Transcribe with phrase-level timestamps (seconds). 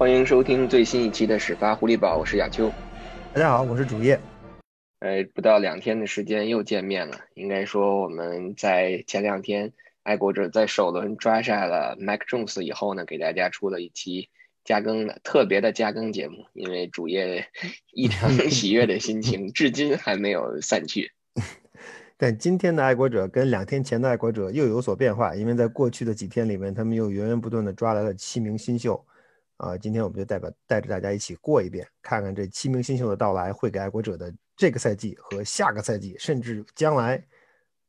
[0.00, 2.72] 欢迎收听最新一期的始发狐狸堡，我是亚秋。
[3.34, 4.18] 大家好，我是主页。
[5.00, 7.18] 呃，不到两天的时间又见面了。
[7.34, 9.70] 应该说我们在前两天，
[10.02, 14.30] 爱国者在首轮抓下了 Mac Jones 以后呢，给大家出了一期
[14.64, 16.46] 加更的特别的加更节目。
[16.54, 17.46] 因为主页
[17.92, 21.12] 异常 喜悦的心情至今还没有散去。
[22.16, 29.04] 但今天的爱国者跟两天前的爱国者又有所变化，因为在过去的几天里面，他们又源源不断的抓来了七名新秀。
[29.60, 37.22] 啊，今天我们就代表带着大家一起过一遍，看看这七名新秀的到来会给爱国者的这个赛季和下个赛季，甚至将来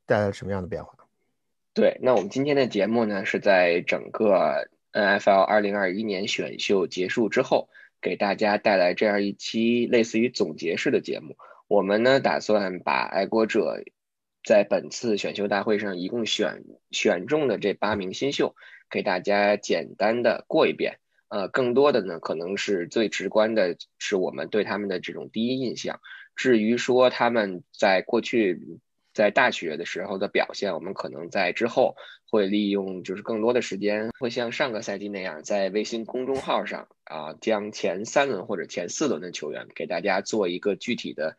[0.05, 0.93] 带来什么样的变化？
[1.73, 7.70] 对，那我们今天的节目呢，是在整个 NFL 二零二一年选秀结束之后，
[8.01, 11.37] 给大家带来这样一期类似于总结式的节目。
[11.70, 13.81] 我们呢，打算把爱国者
[14.43, 18.55] 在本次选秀大会上一共选选中的这八名新秀，
[18.90, 20.98] 给大家简单的过一遍。
[21.32, 26.01] 呃，更多的呢，可能是最直观的，是我们对他们的这种第一印象。
[26.35, 28.60] 至于说他们在过去
[29.13, 31.96] 在大学的时候的表现，我们可能在之后
[32.29, 41.37] 会利用，就是更多的时间，会像上个赛季那样，在微信公众号上啊，将前三轮或者前四轮的球员给大家做一个具体的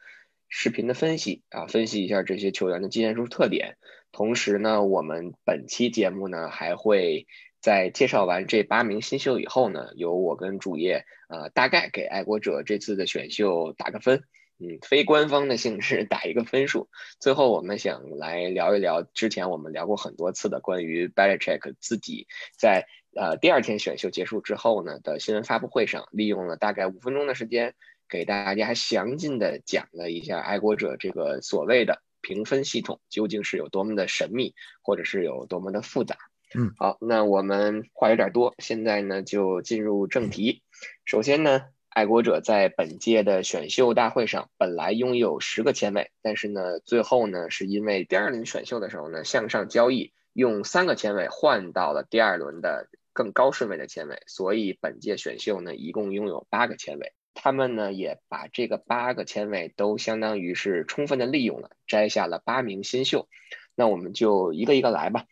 [0.48, 3.76] 视频的分析啊，分析一下这些球员的技战术特点。
[4.10, 7.26] 同时呢，我们本期节目呢还会。
[7.62, 14.24] 在介绍完这八名新秀以后呢，由我跟主页呃大概给爱国者这次的选秀打个分，
[14.58, 16.88] 嗯，非官方的形式 打一个分数。
[17.20, 22.26] 最后我们想来聊一聊之前我们聊过很多次的关于 Belichick 自己
[22.58, 27.74] 在呃第二天选秀结束之后呢的新闻发布会上，利用了大概五分钟的时间，
[28.08, 36.16] 给大家详尽的讲了一下爱国者这个所谓的评分系统究竟是有多么的神秘，或者是有多么的复杂。
[36.54, 40.62] 嗯，好，那我们话有点多，现在呢就进入正题。
[41.04, 57.12] 首先呢，爱国者在本届的选秀大会上本来拥有十个签位，但是呢，最后呢是因为第二轮选秀的时候呢向上交易，用三个签位换到了第二轮的更高顺位的签位，所以本届选秀呢一共拥有八个签位。
[57.34, 63.26] 他们呢也把这个八个签位都相当于是充分的利用了，摘下了八名新秀。
[63.74, 65.24] 那我们就一个一个来吧。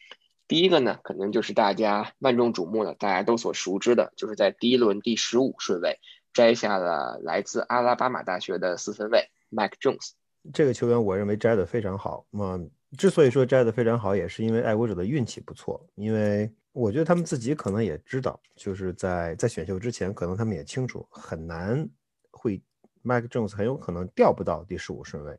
[0.50, 6.00] 第一个呢，可能就是大家万众瞩目的，大家都所熟知的，就是在第一轮第十五顺位
[6.32, 10.10] 摘下了来自阿拉巴马大学的四分卫 Mac Jones。
[10.52, 12.26] 这个球员我认为摘的非常好。
[12.30, 12.60] 那
[12.98, 15.80] 之所以说摘的非常好，也是因为爱国者的运气不错。
[15.94, 21.88] 因为我觉得他们自己可能也知道，就是在在选秀之前，可能他们也清楚很难
[22.32, 22.60] 会
[23.02, 25.38] Mac Jones 很有可能调不到第十五顺位。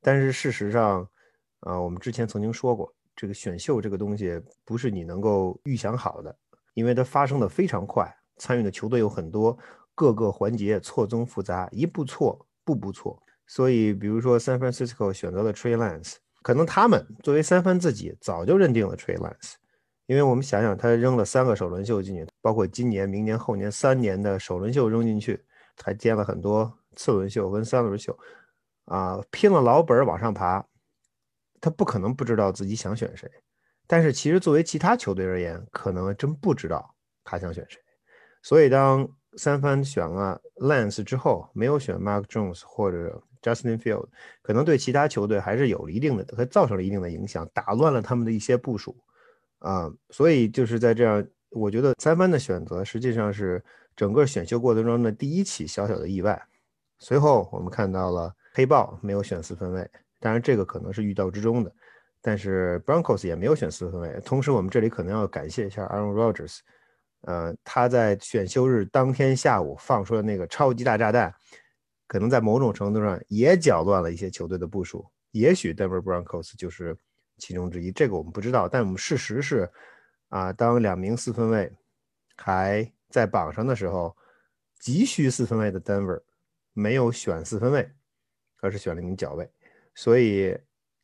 [0.00, 1.08] 但是事实上，
[1.60, 2.92] 啊，我们之前曾经说过。
[3.14, 6.34] 这个选秀这个东西不是你能够预想好的，
[6.74, 9.56] 因为它发生的非常快，参与的球队有很多，
[9.94, 13.22] 各个环节错综复杂，一步错步步错。
[13.46, 19.54] 所以，比如说 San Francisco 选择了 Trey Lance，可能他们作为三番自己早就认定了 Trey Lance，
[20.06, 25.44] 因为我们想想，他扔了三个首轮秀进去，包括今年、明年、后年三年的首轮秀扔进去，
[25.84, 28.16] 还兼了很多次轮秀跟三轮秀，
[28.86, 30.64] 啊，拼了老本往上爬。
[31.62, 33.30] 他不可能不知道自己想选谁，
[33.86, 36.92] 但是其实作为其他球队而言，可能真不知道
[37.22, 37.80] 他想选谁。
[38.42, 44.08] 所以当三番选了 Lance 之后，没有选 Mark Jones 或者 Justin Field，
[44.42, 48.96] 可能对其他球队还是有了一定的，它造成了一定的影响，打乱了他们的一些部署
[49.60, 49.88] 啊。
[50.10, 53.64] 所以就是在这样，我觉得三番的选择实际上是
[53.94, 56.42] 整个选秀过程中的第一起小小的意外。
[56.98, 59.88] 随后我们看到了黑豹没有选四分卫。
[60.22, 61.74] 当然，这个可能是预料之中的，
[62.20, 64.20] 但是 Broncos 也没有选四分卫。
[64.24, 66.60] 同时，我们这里可能要感谢一下 Aaron Rodgers，
[67.22, 71.34] 呃，他在选秀日当天下午放出的那个超级大炸弹，
[72.06, 75.04] 可能在某种程度上也搅乱了一些球队的部署。
[75.32, 76.96] 也许 Denver Broncos 就是
[77.38, 78.68] 其中之一，这个我们不知道。
[78.68, 79.68] 但我们事实是，
[80.28, 81.72] 啊，当两名四分卫
[82.36, 84.16] 还在榜上的时候，
[84.78, 86.20] 急需四分卫的 Denver
[86.72, 87.90] 没有选四分卫，
[88.60, 89.50] 而是选了一名角卫。
[89.94, 90.56] 所以，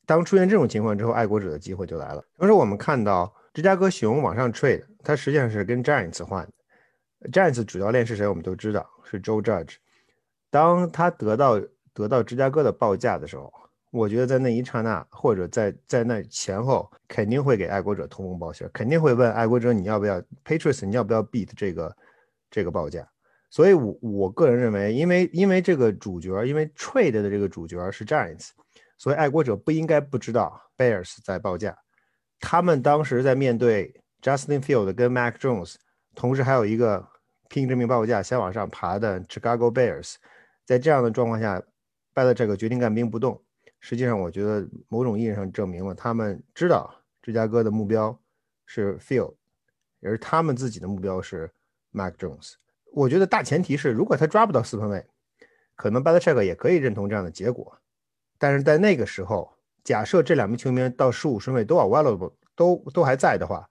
[0.06, 2.25] 当出现这种情况之后，爱国者的机会就来了。
[2.37, 7.31] 同时，我们看到芝加哥熊往上 trade，他实际上是跟 Giants 换的。
[7.31, 8.26] Giants 主教练是谁？
[8.26, 9.75] 我们都知道是 Joe Judge。
[10.50, 11.61] 当他得到
[11.93, 13.52] 得到芝加哥的报价的时候，
[13.90, 21.96] 我觉得在那一刹那，或者在在那前后，肯定会给爱国者通风报信，肯定会问爱国者你要不要 Patriots，你要不要 beat 这个
[22.50, 23.06] 这个报价。
[23.50, 28.50] 所以，我我个人认为，因为因为这个主角，因为 trade 的这个主角是 Giants。
[28.99, 31.79] 所以爱国者不应该不知道 Bears 在报价，
[32.41, 35.77] 他们当时在面对 Justin Field 跟 Mac Jones，
[36.15, 37.09] 同时还有一个
[37.49, 40.17] 拼这名报价想往上爬的 Chicago Bears，
[40.67, 41.62] 在这样的状况下，
[42.12, 43.41] 拜勒这个决定干兵不动。
[43.81, 46.93] 实际上，我觉得某种意义上证明了他们知道
[47.23, 48.21] 芝加哥的目标
[48.67, 49.37] 是 Field，
[50.03, 51.49] 而他们自己的目标是
[51.93, 52.55] Mac Jones。
[52.93, 55.06] 我觉得大前提是，如果他抓不到四分卫，
[55.77, 57.79] 可能 Belichick 也可以认同这样的结果。
[58.38, 59.52] 但是在那个时候，
[59.82, 63.69] 假设这两名球员到十五顺位都 available，都都还在的话，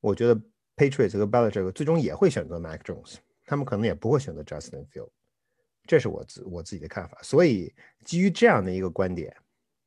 [0.00, 0.34] 我觉得
[0.76, 5.10] Patriots 和 Belichick 最终也会选择 Mac Jones，他们可能也不会选择 Justin Field。
[5.86, 7.18] 这是我自我自己的看法。
[7.22, 7.74] 所以
[8.04, 9.34] 基于这样的一个观点，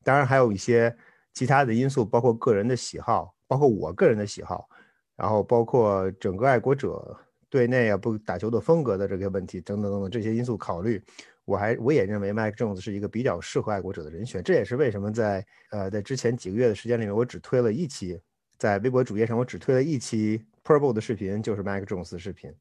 [0.04, 0.96] 当然还有一些
[1.34, 4.70] 其他的因素，包括个人的喜好，包括我个人的喜好，
[5.16, 7.18] 然后包括整个爱国者
[7.50, 11.04] 队内啊不打球的风格的这个问题等等等等这些因素考虑。
[11.50, 18.22] 我还我也认为 Mac Jones 是一个比较适合爱国者的人选，这也是为什么在呃在之前几个月的时间里面，我只推了一期，
[18.60, 22.54] 在微博主页上我只推了一期 purple 的视频，就是 Mac Jones 的视频。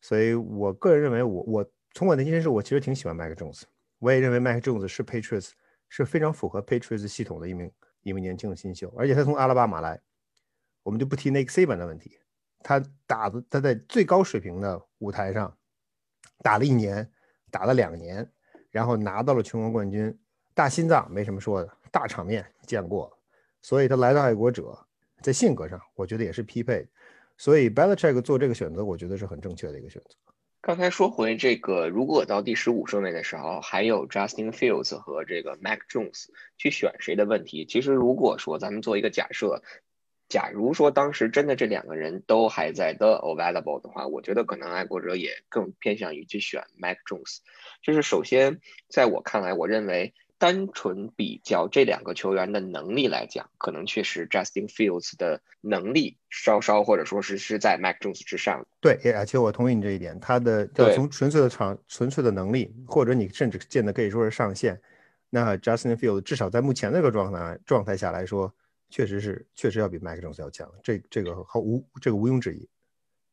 [0.00, 3.64] 所以我个人认为，我我从我内心深处，我其实挺喜欢 Mac Jones。
[3.98, 5.50] 我也认为 Mac Jones 是 Patriots
[5.90, 7.70] 是非常符合 Patriots 系统的一名
[8.00, 10.00] 一名年轻的新秀，而且他从阿拉巴马来，
[10.82, 12.18] 我们就不提 Nick Saban 的问题，
[12.62, 15.54] 他打的他在最高水平的舞台上
[16.42, 17.06] 打了一年。
[17.50, 18.28] 打了两年，
[18.70, 20.16] 然后拿到了全国冠军，
[20.54, 23.12] 大心脏没什么说的，大场面见过，
[23.62, 24.78] 所以他来到爱国者，
[25.20, 26.86] 在性格上我觉得也是匹配，
[27.36, 30.16] 所以 Belichick 做这个选择，我觉得是很正确的一个选择。
[30.60, 36.26] 刚才说回这个，如果到第十五顺位的时候，还有 Justin Fields 和这个 Mac Jones
[36.56, 39.62] 去选谁的问题，其实如果说咱们做一个假设。
[40.30, 47.38] 假如说当时真的这两个人都还在 the available 的话，我觉得可能爱国者也更偏向于去选 Mac Jones。
[47.82, 58.64] 就是首先，在我看来，我认为单纯比较这两个球员的能力来讲，可能确实 Justin Fields 的能力稍稍或者说是是在 Mac Jones 之上。
[58.80, 64.80] 对，而且我同意你这一点，他的从纯粹的场纯粹的能力，或者你甚至见的可以说是上限，
[65.28, 68.54] 那 Justin Fields 至少在目前这个状态状态下来说。
[68.90, 72.68] 确实是，确实要比麦克琼斯要强，这这个毫无这个毋庸置疑。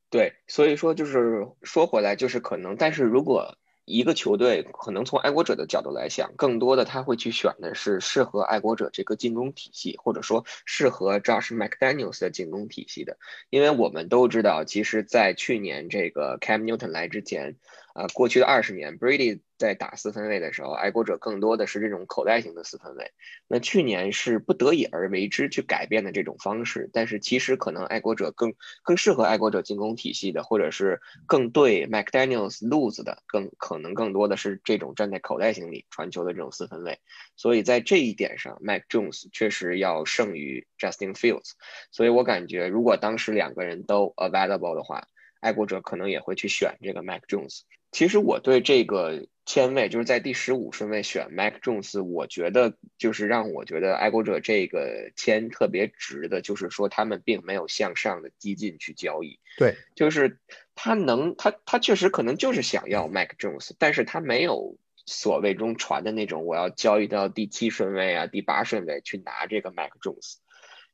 [0.10, 13.18] 对，所以说就是说回来，就是可能，但是如果一个球队可能从爱国者的角度来想，更多的他会去选的是适合爱国者这个进攻体系，或者说适合 Josh McDaniels 的进攻体系的，
[13.50, 17.56] 因为我们都知道，其实，在去年这个 Cam Newton 来之前。
[17.98, 23.12] 啊，过去的二十年，Brady 在打四分卫的时候，爱国者更多的是这种口袋型的四分卫。
[23.48, 28.54] 那去年是不得已而为之去改变的这种方式，但是其实可能爱国者更
[28.84, 37.00] 更适合爱国者进攻体系的，或者是更对 McDaniel's 路子的，更可能更多的是这种站在口袋型里传球的这种四分卫。
[37.36, 41.54] 所以在这一点上，Mac Jones 确实要胜于 Justin Fields。
[41.90, 45.08] 所以我感觉，如果当时两个人都 available 的话，
[45.40, 47.62] 爱国者可能也会去选这个 Mac Jones。
[47.92, 59.40] 其实我对这个签位，就是在第十五顺位选 Mac Jones，我觉得就是让我觉得爱国者这个签特别值的，就是说他们并没有向上的激进去交易。
[59.58, 60.38] 对，就是
[60.76, 70.36] 他能，他他确实可能就是想要 Mac Jones，但是他没有所谓中传的那种我要交易到第七顺位啊、第八顺位去拿这个 Mac Jones。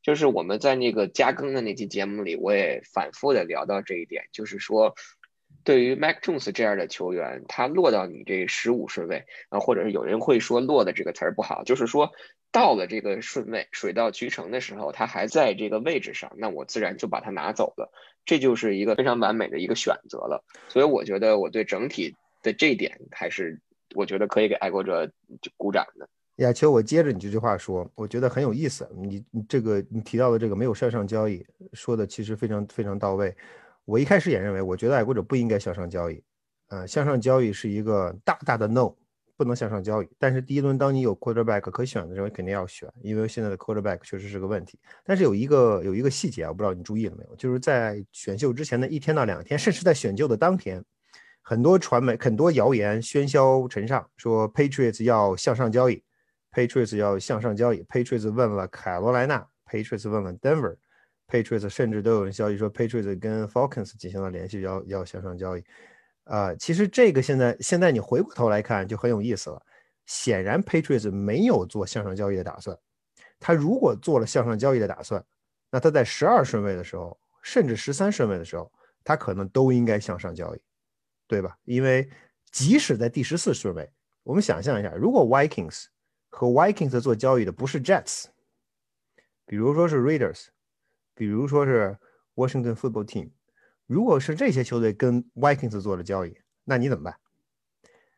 [0.04, 4.94] 就是我们在那个加更的那期节目里，我也反复的聊到这一点，就是说。
[5.64, 12.12] 对于 Mac Jones 这样的球员，他落到你这十五顺位啊，或者是有人会说“落”的这个词儿不好，就是说
[12.52, 17.92] 到了这个顺位，水到渠成的时候，他还在这个位置上，那我自然就把他拿走了，
[18.26, 20.44] 这就是一个非常完美的一个选择了。
[20.68, 23.60] 所以我觉得我对整体的这一点还是
[23.96, 25.10] 我觉得可以给爱国者
[25.58, 26.08] 鼓掌的。
[26.38, 28.90] 亚秋，我接着你这句话说，我觉得很有意思。
[28.96, 33.34] 你你这个你提到的这个没有向上交易，说的其实非常非常到位。
[33.86, 36.24] 我一开始也认为，我觉得爱国者不应该向上交易，
[36.70, 38.94] 呃，向上交易是一个大大的 no，
[39.36, 40.08] 不能向上交易。
[40.18, 44.80] 但是第一轮当你有 quarterback 可选的时候，肯定要选，因为现在的 quarterback 确实是个问题。
[45.04, 50.82] 但是有一个有一个细节啊，我不知道你注意了没有，就是在选秀之前的一天到两天，甚至在选秀的当天，
[51.42, 56.02] 很多传媒很多谣言喧嚣尘上，说 Patriots 要向上交易
[56.54, 60.78] ，Patriots 要向上交易，Patriots 问了凯罗莱纳，Patriots 问了 Denver。
[61.34, 65.64] Patriots 甚至都有人消息说，Patriots 跟 Falcons 进行了联系，要要向上交易。
[66.26, 69.60] 啊，其实这个现在现在你回过头来看就很有意思了。
[70.06, 72.78] 显然 Patriots 没有做向上交易的打算。
[73.40, 75.26] 他如果做了向上交易的打算，
[75.72, 78.72] 那他在十二顺位的时候，甚至十三顺位的时候，
[79.04, 80.62] 他可能都应该向上交易，
[81.28, 81.58] 对吧？
[81.64, 82.08] 因为
[82.52, 85.86] 即使在第十四顺位，我们想象一下，如果 Vikings
[86.30, 88.26] 和 Vikings 做交易的不是 Jets，
[89.48, 90.50] 比如说是 Raiders。
[91.16, 91.98] 比如说是
[92.36, 93.30] Washington Football Team，
[93.88, 97.16] 如果是这些球队跟 Vikings 做了交易，那你怎么办？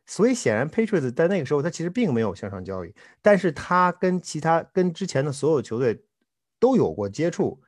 [0.05, 6.03] 所以显然 Patriots 在那个时候他其实并没有向上交易，但是他跟其他跟之前的所有球队
[6.59, 7.61] 都有过接触。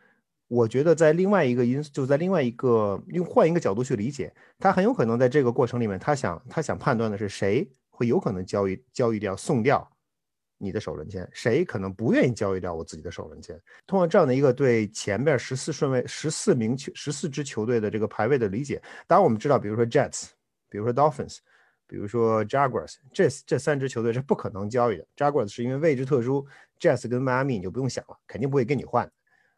[0.48, 9.92] 我觉得在另外一个因，就在另外一个用换一个角度去理解，他很有可能在这个过程里面，他想他想判断的是谁会有可能交易交易掉送掉
[10.58, 13.60] 你的首轮签，谁可能不愿意交易掉我自己的首轮签。
[13.86, 20.30] 通过这样的一个对前边十四顺位十四名球十四支球队的这个排位的理解，当然我们知道，比如说 Jets，
[20.70, 21.38] 比如说 Dolphins，
[21.86, 25.06] 比如说 Jaguars，这这三支球队是不可能交易的。
[25.16, 26.46] Jaguars 是因为位置特殊
[26.80, 29.10] ，Jets 跟迈阿密你就不用想了，肯定不会跟你换。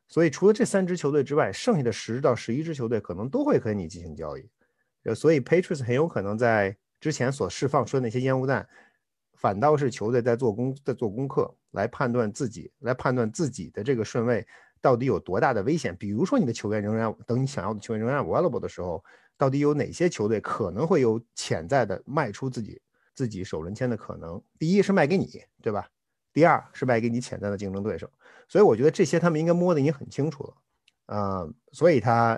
[0.08, 4.50] 所以，除了这三支球队之外，剩下的十到十一支球队可能都会和你进行交易。
[5.04, 8.68] 呃，所以 Patriots 很有可能在之前所释放出的那些烟雾弹，
[9.40, 14.46] 反倒是球队在做功在做功课，来判断自己来判断自己的这个顺位
[14.82, 15.96] 到底有多大的危险。
[15.96, 19.02] 比如说，你的球员仍然等你想要的球员仍然 available 的时候，
[19.38, 22.82] 到底有哪些球队可能会有潜在的卖出自己
[23.16, 24.42] 自己首轮签的可能？
[24.58, 25.90] 第一是卖给你，对吧？
[26.34, 28.12] 第二是卖给你潜在的竞争对手。
[28.50, 32.38] 所以我觉得这些他们应该摸得已经很清楚了，啊，所以他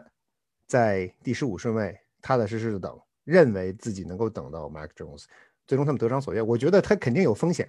[0.67, 5.25] 在第十五顺位踏踏实实的等，认为自己能够等到 Mac Jones，
[5.67, 6.45] 最终他们得偿所愿。
[6.45, 7.67] 我觉得他肯定有风险，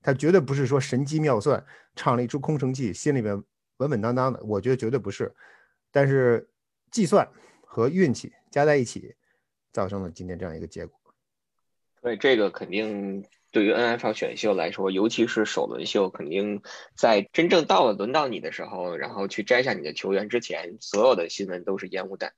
[0.00, 3.34] 他绝对不是说神机妙算唱了一出空城计，心里边
[3.78, 4.42] 稳稳当当的。
[4.44, 5.34] 我觉得绝对不是，
[5.90, 6.48] 但是
[6.90, 7.28] 计算
[7.62, 9.14] 和运气加在一起，
[9.72, 10.98] 造成了今天这样一个结果。
[12.00, 13.24] 对，这个肯定。
[13.52, 16.62] 对于 NFL 选秀来说，尤其是首轮秀，肯定
[16.96, 22.32] 在真正到了轮到你的时候，然后去摘下你的球员之前，所有的新闻都是烟雾弹。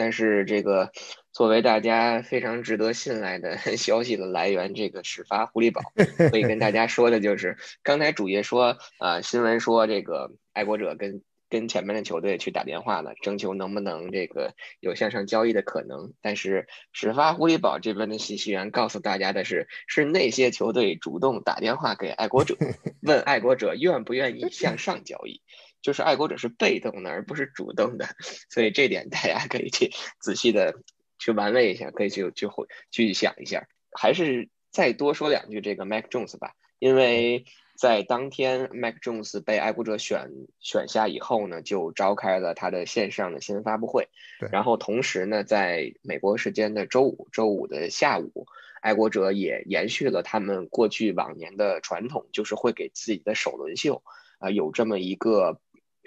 [0.00, 0.90] 但是这个
[1.30, 5.82] 作为大家非常值得信赖的 消息的来源，这个始发狐狸堡
[6.32, 11.20] 可以跟大家说的就是，刚才主页说，呃，新闻说这个爱国者跟。
[11.52, 16.12] 跟前面的球队去打电话了，征求能不能这个有向上交易的可能。
[16.22, 22.54] 但是始发狐狸堡这边的信息源告诉大家的是，是那些球队主动打电话给爱国者，
[23.02, 25.42] 问爱国者愿不愿意向上交易，
[25.82, 28.06] 就是爱国者是被动的，而不是主动的。
[28.48, 30.74] 所以这点大家可以去仔细的
[31.18, 33.66] 去玩味一下，可以去去回去想一下。
[33.92, 37.44] 还是再多说两句这个 Mac Jones 吧，因为。
[37.80, 44.10] 在当天，Mac Jones 被爱国者选选下以后呢，就召开了他的线上的新闻发布会。
[44.38, 48.46] 对，然后同时呢，在美国时间的周五，周五的下午，
[48.82, 54.02] 爱国者也延续了他们过去往年的传统，就是会给自己的首轮秀
[54.40, 55.58] 啊有这么一个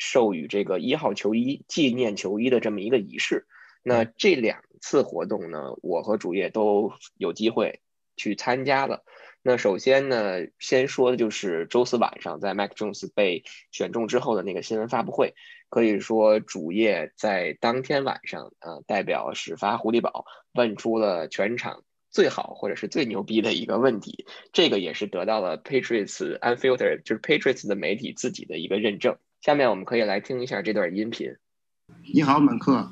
[0.03, 3.47] 授予这个一号球衣、纪念球衣的这么一个仪式。
[3.81, 7.79] 那这两次活动呢，我和主页都有机会
[8.17, 9.05] 去参加了。
[9.41, 15.35] 那首先呢，先说的就是周四晚上在 Mac Jones 被选中之后的那个新闻发布会，
[15.69, 29.17] 可以说主页在当天晚上，呃，代表始发狐狸堡问出了全场最好或者是最牛逼的一个问题，这个也是得到了 Patriots Unfiltered 就是 Patriots 的媒体自己的一个认证。
[29.42, 31.34] 下面我们可以来听一下这段音频。
[32.12, 32.90] 你好，满克。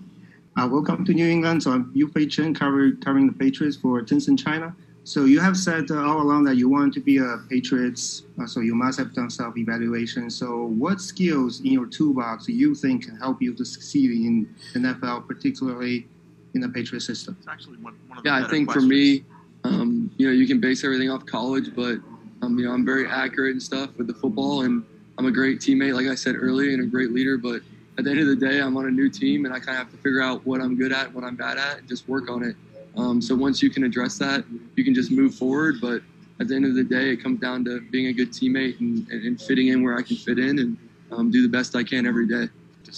[0.54, 1.62] 啊，Welcome to New England.
[1.62, 4.74] So I'm Yu Fei Chen, covering covering the Patriots for Tencent China.
[5.04, 8.46] So you have said uh, all along that you want to be a Patriots, uh,
[8.46, 10.30] so you must have done self-evaluation.
[10.30, 14.48] So what skills in your toolbox do you think can help you to succeed in
[14.74, 16.08] NFL, particularly
[16.54, 17.36] in the Patriot system?
[17.38, 18.84] It's actually one, one of the yeah, I think questions.
[18.84, 19.24] for me,
[19.62, 22.00] um, you know, you can base everything off college, but
[22.42, 24.82] um, you know, I'm very accurate and stuff with the football, and
[25.21, 27.37] I'm a great teammate, like I said earlier, and a great leader.
[27.37, 27.61] But
[27.99, 29.83] at the end of the day, I'm on a new team, and I kind of
[29.83, 32.27] have to figure out what I'm good at, what I'm bad at, and just work
[32.27, 32.55] on it.
[32.97, 34.43] Um, so once you can address that,
[34.75, 35.75] you can just move forward.
[35.79, 36.01] But
[36.39, 39.07] at the end of the day, it comes down to being a good teammate and,
[39.09, 40.77] and fitting in where I can fit in and
[41.11, 42.49] um, do the best I can every day.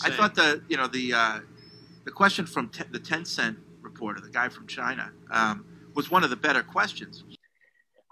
[0.01, 1.39] I thought the you know the uh,
[2.06, 6.30] the question from te- the Tencent reporter, the guy from China, um, was one of
[6.30, 7.25] the better questions.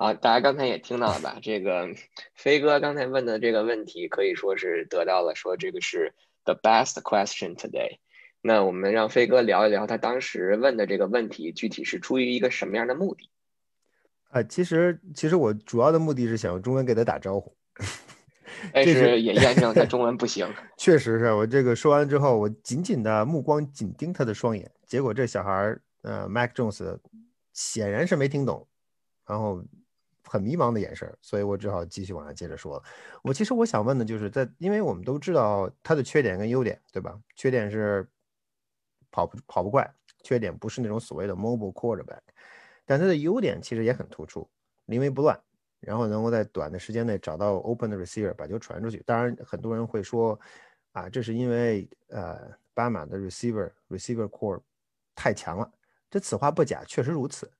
[0.02, 1.38] 好，大家刚才也听到了吧？
[1.44, 1.88] 这个
[2.34, 6.12] 飞哥刚才问的这个问题，可以说是得到了说这个是
[6.44, 8.00] the best question today。
[8.42, 13.30] 那我们让飞哥聊一聊他当时问的这个问题，具体是出于一个什么样的目的？
[14.32, 17.56] 啊，其实其实我主要的目的是想用中文给他打招呼，
[18.74, 20.52] 但是也验证他中文不行。
[20.78, 26.98] 确实是我这个说完之后，我紧紧的目光紧盯他的双眼，结果这小孩儿呃，Mac Jones
[27.54, 28.68] 显然是没听懂，
[29.28, 29.64] 然后
[30.32, 32.84] 很迷茫的眼神，所以我只好继续往下接着说了。
[33.22, 37.20] 我其实我想问的就是在，因为我们都知道他的缺点跟优点，对吧？
[37.36, 38.08] 缺点是。
[39.14, 42.22] 跑不跑不快，缺点不是那种所谓的 mobile quarterback，
[42.86, 44.50] 但他的优点其实也很突出，
[44.86, 45.38] 临危不乱，
[45.82, 49.04] 然后能够在短的时间内找到 open 的 receiver 把球传出去。
[49.06, 50.40] 当然，很多人会说，
[50.94, 54.62] 啊，这是因为呃，巴马的 receiver receiver core
[55.14, 55.70] 太强了。
[56.10, 57.52] 这此话不假，确实如此。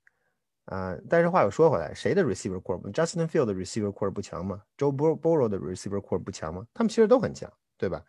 [0.72, 6.66] 啊，但是话又说回来，谁的 receiver core？Justin Field 的 receiver core 不强吗？Joe Burrow 的 receiver core 不强吗？
[6.72, 8.02] 他们其实都很强，对吧？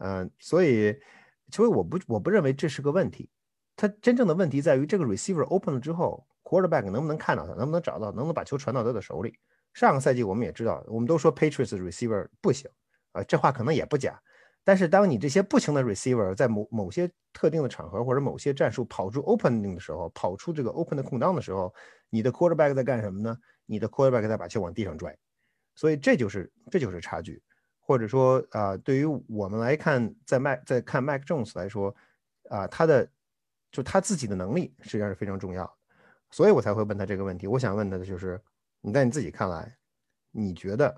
[0.00, 0.92] 嗯，所以，
[1.50, 3.28] 其实我不我不认为这是个问题。
[3.74, 9.36] 他真正的问题在于这个 receiver open 了之后，quarterback 能不能看到他，能不能找到，能不能把球传到他的手里？
[9.74, 12.70] 上个赛季我们也知道，我们都说 Patriots receiver 不行
[13.10, 14.16] 啊，这话可能也不假。
[14.64, 21.72] 但是当你这些不行的 receiver 在某某些特定的场合或者某些战术跑出 opening 的时候，跑出这个 open 的空档的时候，
[22.10, 23.36] 你的 quarterback 在干什么呢？
[23.64, 25.16] 你的 quarterback 在把球往地上拽，
[25.74, 27.42] 所以这就是这就是差距。
[27.80, 31.94] 或者说啊，对于我们来看，在麦在看 Mac Jones 来说，
[32.50, 33.08] 啊，他的
[33.72, 35.72] 就他自己的能力实际上是非常重要的，
[36.30, 37.46] 所以我才会问他这个问题。
[37.46, 38.38] 我想问他的就是，
[38.82, 39.74] 你在你自己看来，
[40.30, 40.94] 你觉得？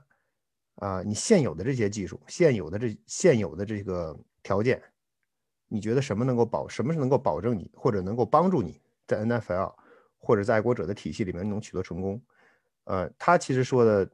[0.81, 4.83] 啊，你现有的这些技术，现有的这现有的这个条件，
[5.69, 9.75] 你觉得什么能够保，什么是能够保证你，或者能够帮助你在 NFL
[10.19, 12.19] 或者在爱国者的体系里面能取得成功？
[12.85, 14.09] 呃，他其实说的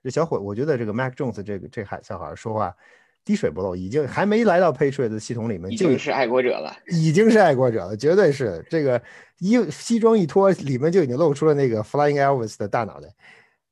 [0.00, 2.72] 这小伙，我觉得这个 Mac Jones 这个这孩小孩说话
[3.24, 9.02] 滴水不漏，已经还没来到 Patriots 系统里面，就是爱国者了，已经是爱国者了，绝对是这个
[9.40, 13.08] 衣西装一脱，里面就已经露出了那个 Flying Elvis 的大脑袋，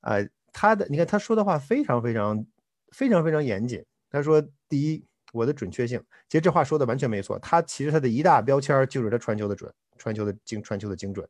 [0.01, 0.17] 啊。
[0.53, 2.47] 他的，你看他说的话非常非常
[2.93, 3.85] 非常非常严谨。
[4.11, 7.39] 他说，第一，我的准确性，其实这话说的完全没错。
[7.39, 11.29] 他其实他的一大标签就是他传球的准，传球的精，传球的精准。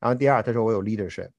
[0.00, 1.30] 然后第二，他说我有 leadership，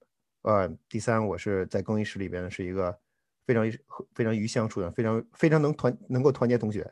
[0.44, 2.98] 呃，第三，我是在更衣室里边是一个
[3.46, 3.70] 非常
[4.16, 6.90] 非常鱼相处的，非常非常能团能够团结同学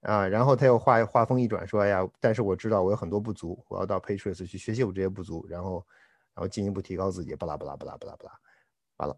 [0.00, 0.26] 啊。
[0.26, 5.86] 然后他又话话锋一转说，哎呀，但是我知道我有很多不足，我要到 Patriots 去学习我这些不足，然后
[6.34, 8.32] 然后进一步提高自己，巴拉巴拉巴拉巴拉巴拉，
[8.96, 9.16] 完了。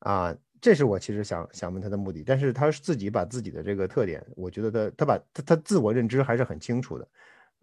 [0.00, 7.08] 啊，这是我其实想想问他的目的，但是他是自己把自己的这个特点，我觉得他他把他他自我认知还是很清楚的。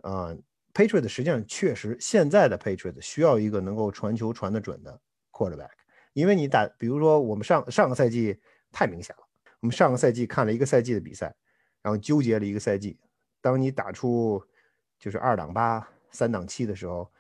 [0.04, 0.36] 啊
[0.74, 5.00] ，Patriot 实际上确实现在的 Patriot 需要一个能够传球传得准的
[5.32, 5.72] quarterback，
[6.14, 8.40] 因为你打，比如说我们上上个赛季
[8.72, 9.24] 太明显了，
[9.60, 11.36] 我们上个赛季看了一个赛季的比赛，
[11.82, 13.00] 然后纠结了一个赛季，
[13.42, 14.44] 当你打出
[15.00, 17.12] 就是二档八、三档七的时候，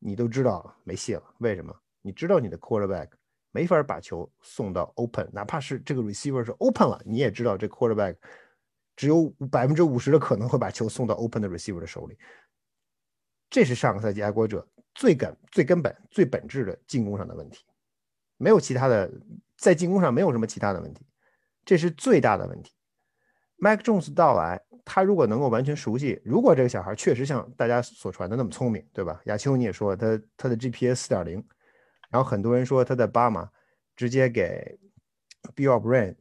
[0.00, 1.22] 你都知道没戏了。
[1.38, 1.72] 为什么？
[2.02, 3.08] 你知道你的 quarterback。
[3.54, 8.16] 没法把球送到 open，哪怕是这个 receiver 是 open 了，你也知道这 quarterback
[8.96, 12.18] 只有百分之五十的可能会把球送到 open 的 receiver 的手里。
[13.48, 17.64] 这是上个赛季爱国者最根、最根本、最本质的进攻上的问题，
[18.38, 19.08] 没有其他的，
[19.56, 21.06] 在进攻上没有什么其他的问题，
[21.64, 22.72] 这是最大的问题。
[23.58, 29.20] Mike Jones 到来，他如果能够完全熟悉，如果这个小孩确实像大家所传的那么聪明，对吧？
[29.26, 31.44] 亚秋你也说他他的 GPS 四点零。
[32.14, 33.50] 然后很多人说他在巴马
[33.96, 34.78] 直接给
[35.56, 36.14] Bill Brain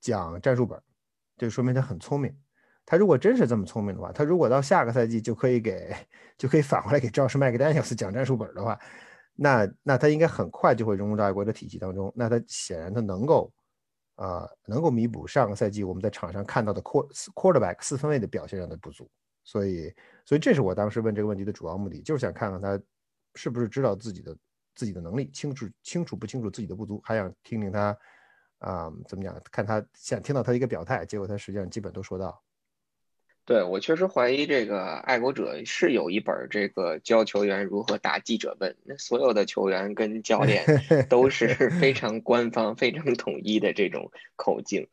[0.00, 0.82] 讲战术本，
[1.36, 2.34] 就说明他很聪明。
[2.86, 5.94] 他如果真是这么聪明的话，他如果到下个赛季就可以给
[6.38, 8.80] 就可以反过来给赵氏麦克丹尼尔斯讲战术本的话，
[9.34, 12.10] 那那他应该很快就会融入到爱国的体系当中。
[12.16, 13.52] 那他显然他能够
[14.14, 19.06] 啊能够弥补上个赛季我们在场上看到的 quarterback 四分卫的表现上的不足。
[19.44, 22.82] 所以所以这是我当时问这个问题的主要目的，就是想看看他
[23.34, 24.34] 是不是知道自己的。
[24.78, 27.98] 自己的能力清楚清楚不清楚自己的不足，还想听听他
[28.58, 29.36] 啊怎么讲？
[29.50, 32.40] 看他想听到他一个表态，结果他实际上基本都说到。
[33.44, 40.64] 对我确实怀疑这个爱国者是有一本这个教球员如何打记者问，那所有的球员跟教练
[41.10, 44.86] 都是非常官方、非常统一的这种口径。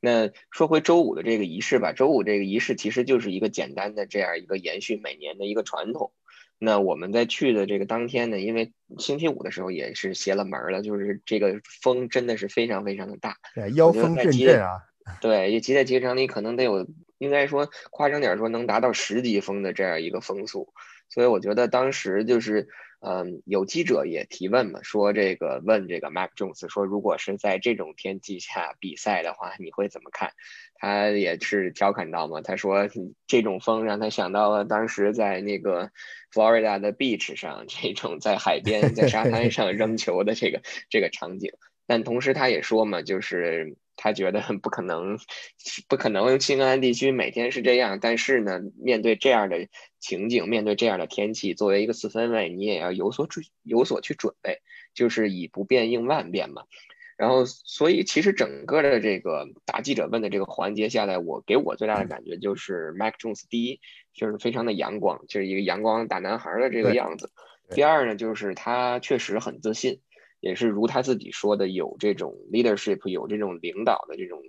[0.00, 6.12] 那说回周五的这个仪式吧，周五这个仪式其实就是一个简单的这样一个延续每年的一个传统。
[6.58, 14.82] 那我们在去的这个当天呢，因为星期五的时候也是邪了门了，就是这个风真的是非常非常的大，对，妖风阵阵啊。
[15.20, 16.86] 对，也骑在机场里可能得有，
[17.18, 20.72] 应该说夸张点说能达到十级风的这样一个风速，
[21.08, 22.68] 所以我觉得当时就是。
[23.00, 30.32] 嗯，有记者也提问嘛，说这个问这个 Mac Jones 说，如果是在这种天气下比赛的话，你会怎么看？
[30.74, 32.88] 他也是调侃到嘛，他说
[33.26, 35.90] 这种风让他想到了当时在那个
[36.32, 41.52] Florida 的 beach 上， 这种在海边在沙滩上扔球的这个这个场景。
[41.86, 43.76] 但同时他也说嘛，就是。
[44.00, 45.18] 他觉得不可能，
[45.88, 47.98] 不可能新安地区每天是这样。
[48.00, 54.62] 但是呢，面对这样的情景，面对这样的天气，作为一个四分卫，你也要有所准，有所去准备，
[54.94, 56.62] 就是以不变应万变嘛。
[57.16, 63.80] 然后，所以其实整个的这个答记者问的这个环节下来，我给我最大的感觉就是 Mac Jones 第一
[64.14, 67.32] 就是非常的阳光，就是一个阳光大男孩的这个样子。
[67.70, 70.00] 第二呢，就是他确实很自信。
[70.40, 74.40] 也是如他自己说的，有这种 leadership，有这种领导的这种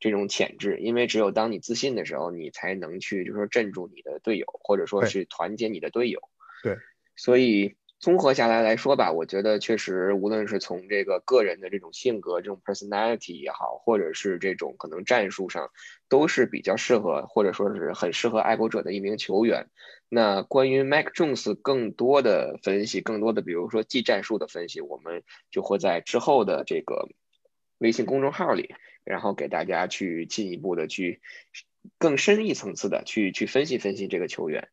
[0.00, 6.20] 这种潜质，因为只有当你自信的时候，你才能去就是说镇住你的队友，或者说是团结你的队友。
[6.62, 6.76] 对，
[7.16, 7.77] 所以。
[8.00, 15.68] 综合下来来说吧，我觉得确实，无论是从这个个人的这种性格、这种 personality 也好，或者是这种可能战术上，
[16.08, 19.66] 都是比较适合，或者说是很适合爱国者的一名球员。
[20.08, 27.08] 那关于 Mac Jones 更多的分析，更多的比如说技战术的分析，我们就会在之后的这个
[27.78, 31.20] 微信公众号里，然后给大家去进一步的去
[31.98, 34.68] 更深一层次的去去分析分析这个球员。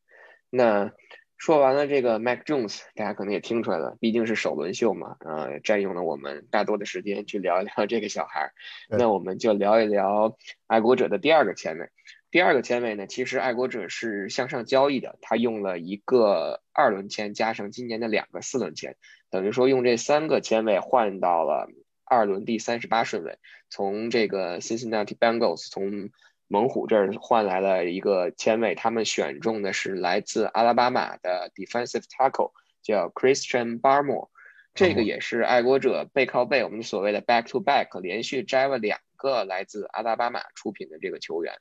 [0.51, 0.93] 那。
[1.37, 8.53] 说完了这个 Mac Jones，大家可能也听出来了，毕竟是首轮秀嘛，呃，占用了我们大多的时间去聊一聊这个小孩儿。
[8.89, 11.89] 那我们就聊一聊爱国者的第二个签位。
[12.31, 18.95] 第二个签位呢，其实爱国者是向上交易的，他用了一个二轮签加上今年的两个四轮签，
[19.29, 21.67] 等于说用这三个签位换到了
[22.05, 23.37] 二轮第三十八顺位，
[23.69, 26.09] 从这个 Cincinnati Bengals 从。
[26.47, 32.51] 猛虎这儿换来了一个签位，他们选中的是来自阿拉巴马的 defensive tackle，
[32.83, 34.29] 叫 Christian Barmore。
[34.73, 41.53] 这个也是爱国者背靠背，我们所谓的 back to back，连续摘了两个来自阿拉巴马出品的这个球员。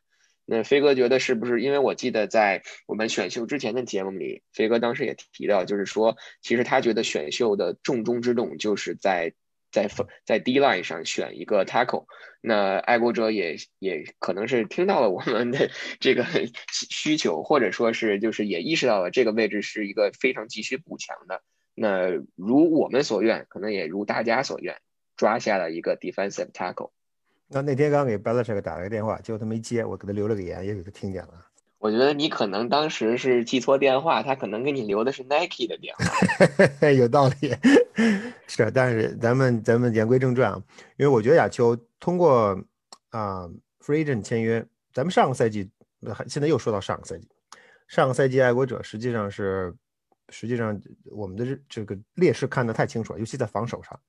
[0.44, 1.62] 那飞哥觉得是不是？
[1.62, 9.32] 因为我记得在我们选秀之前的节目里，飞哥当时也提到，就是说，其实他觉得选秀的重中之重就是在。
[9.74, 9.90] 在
[10.24, 12.06] 在 D line 上选一个 tackle，
[12.40, 16.24] 那爱国者也也可能是听到了我们的 这个
[16.70, 21.42] 需求，或者说是就是也意识到了这个位置是一个非常急需补强的。
[21.74, 24.76] 那如我们所愿，可能也如大家所愿，
[25.16, 26.92] 抓下了一个 defensive tackle。
[27.48, 31.46] 那那天刚给 Belichick 打了个电话，结果他没接，我给他留了个言，也给他听见了。
[31.84, 36.88] 我觉得你可能当时是记错电话，他可能给你留的是 Nike 的电话。
[36.88, 37.54] 有道理，
[38.46, 38.70] 是。
[38.70, 40.62] 但是咱们咱们言归正传啊，
[40.96, 42.58] 因为我觉得亚秋通过
[43.10, 43.46] 啊
[43.80, 45.70] Free Agent 签约，咱们上个赛季
[46.26, 47.28] 现在又说到上个赛季，
[47.86, 49.74] 上个赛季爱国者实际上是
[50.30, 54.00] 实际上我们的这个劣势看得太清楚了，尤其在防守上，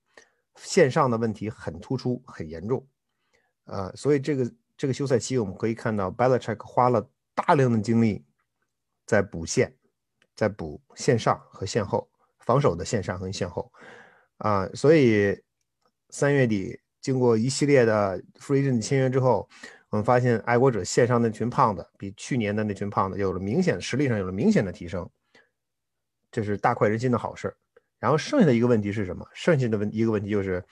[0.55, 2.87] 线上的问题很突出很严重，
[3.65, 7.05] 呃，所以这个这个休赛期我们可以看到 Belichick 花了。
[7.35, 8.25] 大量的精力
[9.05, 9.71] 在补线，
[10.35, 13.71] 在补线上和线后防守的线上和线后
[14.37, 15.39] 啊，所以
[16.09, 19.47] 三月底经过一系列的 free agent 签约之后，
[19.89, 25.07] 我们发现爱国者线上那群胖子比去年的那群胖子有了明显实力上有了明显的提升，
[26.31, 27.55] 这是大快人心的好事。
[27.97, 29.25] 然后剩下的一个问题是什么？
[29.33, 30.63] 剩下的问一个问题就是，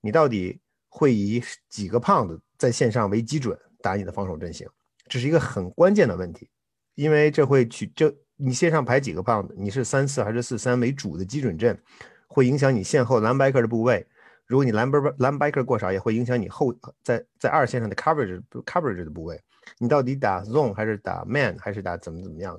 [0.00, 4.66] 你到底会以几个胖子在线上为基准打你的防守阵型？
[5.08, 6.48] 这是一个很关键的问题，
[6.94, 11.76] 因为这会取这你线上排几个胖子，你是三四还是四三为主的基准阵，
[12.26, 14.06] 会影响你线后蓝 backer 的部位。
[14.46, 19.38] 如果你蓝 b 蓝 backer 过少，也会影响你后在在二线上的 coverage coverage 的部位。
[19.78, 22.58] 你到底打 zone 还是打 man 还是打怎么怎么样，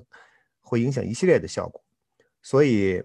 [0.60, 1.82] 会影响一系列的效果。
[2.42, 3.02] 所以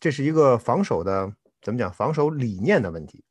[0.00, 3.22] 这是一个防守的怎么讲防守理念的问题。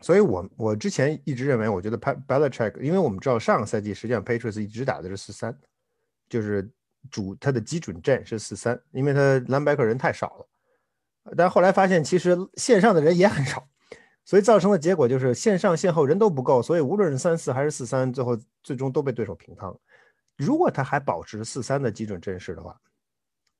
[0.00, 5.56] 所以，我我之前一直认为，我觉得 Belichick，因为我们知道上个赛季实际上 Patriots 一直打的是四三，
[6.28, 6.70] 就是
[7.10, 10.48] 主他的基准阵是四三，因为他蓝白克人太少了。
[11.36, 13.68] 但后来发现，其实线上的人也很少，
[14.24, 19.76] 所以造成的结果就是线上线后人都不够，所以无论是三四还是四三，最后最终都被对手平仓。
[20.36, 22.80] 如果他还保持四三的基准阵势的话，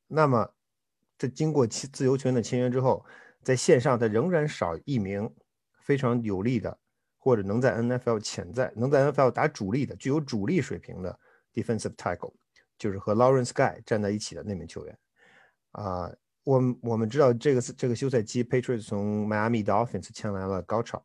[0.07, 0.49] 那么
[1.19, 3.05] 在经过自由权的签约之后，
[3.43, 5.29] 在线上他仍然少一名。
[5.89, 6.79] 非常有利的，
[7.17, 11.19] 或者能在 NFL 潜在能在 NFL 打主力的、具有主力水平的
[11.55, 12.35] defensive tackle，
[12.77, 14.99] 就是和 Lawrence Guy 站在一起的那名球员。
[15.73, 16.13] 啊，
[16.45, 21.03] 我我们知道这个这个休赛期，Patriots 从迈阿密 Dolphins 签来了高超。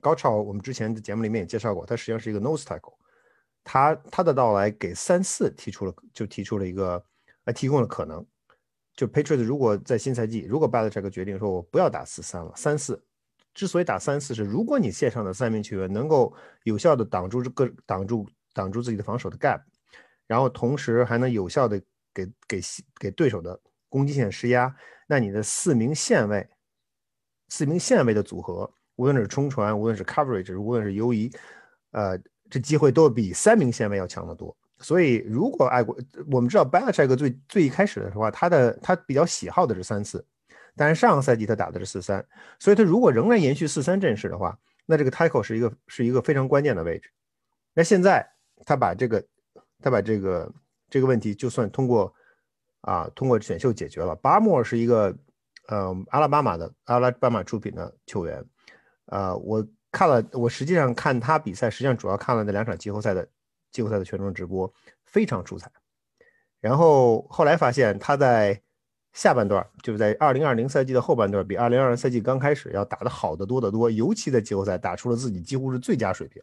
[0.00, 2.94] 高超，我们之前的节目里面也介绍过，他实际上是一个 nose tackle。
[3.62, 7.04] 他他的到来给三四提出了就提出了一个
[7.44, 8.26] 呃提供了可能，
[8.96, 13.04] 就 Patriots 如果在新赛季如果 Belichick 决定说我不要打四三了，三四。
[13.54, 16.34] 之所以打三四是，如果你线上的三名球员能够
[16.64, 19.60] 有效的挡住这个挡住挡住自己的防守的 gap，
[20.26, 21.80] 然后同时还能有效的
[22.14, 22.60] 给给
[22.98, 24.74] 给对手的攻击线施压，
[25.06, 26.48] 那你的四名线位
[27.48, 31.30] 四名线位的组合，无论是冲传，无论是 coverage，无论是游移，
[31.90, 34.56] 呃，这机会都比三名线位要强得多。
[34.78, 35.96] 所以，如果爱国，
[36.30, 40.24] 我们知道 Belichick 最最一开始的时候，他的他比较喜好的是三四。
[40.76, 42.24] 但是上个赛季他打的是四三，
[42.58, 47.10] 所以他如果仍然延续四三阵势的话，那这个 tackle 是一个是一个非常关键的位置。
[47.74, 48.26] 那现在
[48.64, 49.24] 他把这个
[49.80, 50.52] 他把这个
[50.88, 52.12] 这个问题就算通过
[52.80, 54.14] 啊通过选秀解决了。
[54.16, 55.14] 巴莫尔是一个
[55.68, 58.44] 呃阿拉巴马的阿拉巴马出品的球员，
[59.06, 63.28] 呃我看了，我实际上看他比赛，实际上主要看了那两场季后赛的
[63.70, 64.72] 季后赛的全程直播，
[65.04, 65.70] 非常出彩。
[66.60, 68.60] 然后后来发现他在
[69.12, 76.42] 下半段，就是在二零二零赛季的后半段，比二零二零赛季刚开始要打得好得多得多，尤其在季后赛打出了自己几乎是最佳水平。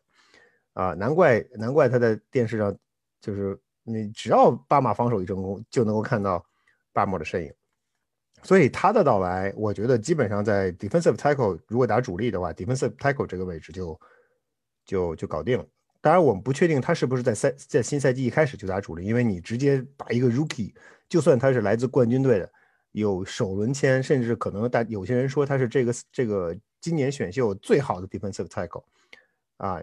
[0.73, 2.73] 啊，难怪难怪他在电视上，
[3.19, 6.45] 就是你只要巴马防守一成功，就能够看到
[6.93, 7.51] 巴莫的身影。
[8.43, 13.99] 所以他的到来，我觉得基本上在 defensive tackle 如果打主力的话，defensive tackle 这个位置就
[14.85, 15.65] 就就搞定了。
[15.99, 20.73] 当然，我们不确定他是不是在赛在新赛季一开始就打主力，因为你直接把一个 rookie，
[21.09, 22.49] 就算他是来自冠军队的，
[22.91, 28.83] 有首轮签，甚至可能大有些人说他是这个这个今年选秀最好的 defensive tackle，
[29.57, 29.81] 啊。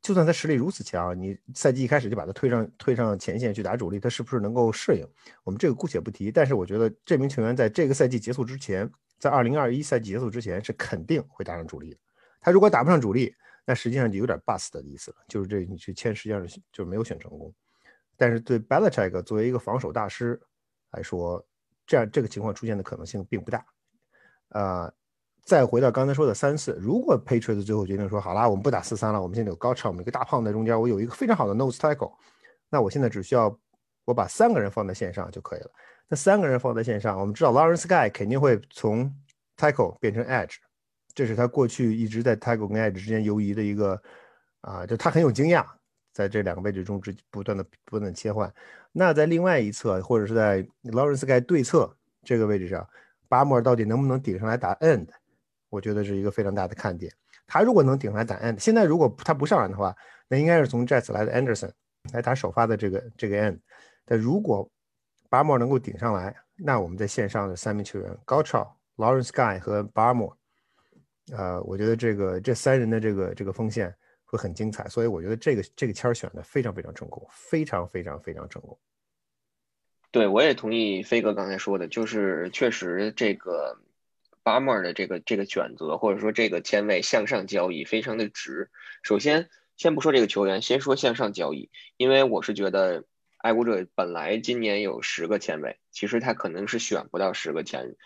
[0.00, 5.04] 就算他实力如此强，你赛季一开始就把他推上推上前线去打主力，他是不是能够适应？
[5.42, 6.30] 我们这个姑且不提。
[6.30, 11.96] 但是我觉得这名球员在这个赛季结束之前，在二零二一赛季结束之前是肯定会打上主力的。
[12.40, 13.34] 他如果打不上主力，
[13.66, 17.52] 那实际上就有点 bust 的意思了，就是这你去签实际上是就没有选成功。
[18.16, 20.40] 但是对 Belichick 作为一个防守大师
[20.92, 21.44] 来说，
[21.88, 23.66] 这样这个情况出现的可能性并不大。
[24.50, 24.92] 啊。
[25.44, 32.12] 再回到刚才说的三四，如果 Patriots 最后决定说好啦，我们不打四三了，我们现在有高超，我们一个大胖在中间，我有一个非常好的 nose tackle，
[32.68, 33.58] 那我现在只需要
[34.04, 35.70] 我把三个人放在线上就可以了。
[36.06, 39.10] 那三个人放在线上，我们知道 Lawrence Guy 肯定会从
[39.56, 40.56] tackle 变成 edge，
[41.14, 43.98] 这是他过去一直在 tackle 跟 edge 之间游移的一个
[44.60, 45.64] 啊，就他很有经验，
[46.18, 48.52] 在这两个位置中之不断的不断的切换。
[48.90, 51.88] 那在另外一侧或者是在 Lawrence Guy 对侧
[52.24, 52.84] 这个位置上，
[53.28, 55.06] 巴莫尔到底能不能顶上来打 end？
[55.68, 57.12] 我觉得是一个非常大的看点。
[57.46, 59.94] 他如果能顶上来打 end，现在如果他不上来的话，
[60.26, 61.70] 那应该是从 Jets 来的 Anderson
[62.12, 63.60] 来打首发的这个这个 end。
[64.04, 64.68] 但如果
[65.28, 70.36] 巴莫尔能够顶上来，那我们在线上的三名球员高超 Lawrence Guy 和巴莫，
[71.30, 73.94] 呃，我觉得这个这三人的这个这个锋线
[74.28, 74.88] 会很精彩。
[74.88, 78.78] 所以我觉得这个这个签儿选的非常非常成功，非常非常非常成功。
[80.12, 83.78] 对，我也同意飞哥刚才说的，就是确实这个。
[84.44, 88.70] 巴莫尔的这个这个选择，或者说这个签位向上交易非常的值。
[89.02, 93.04] 首先，先不说这个球员，先说向上交易，因为我是觉得
[93.36, 97.96] 爱国者本来今年有十个签位，其实他可能是选不到十个签，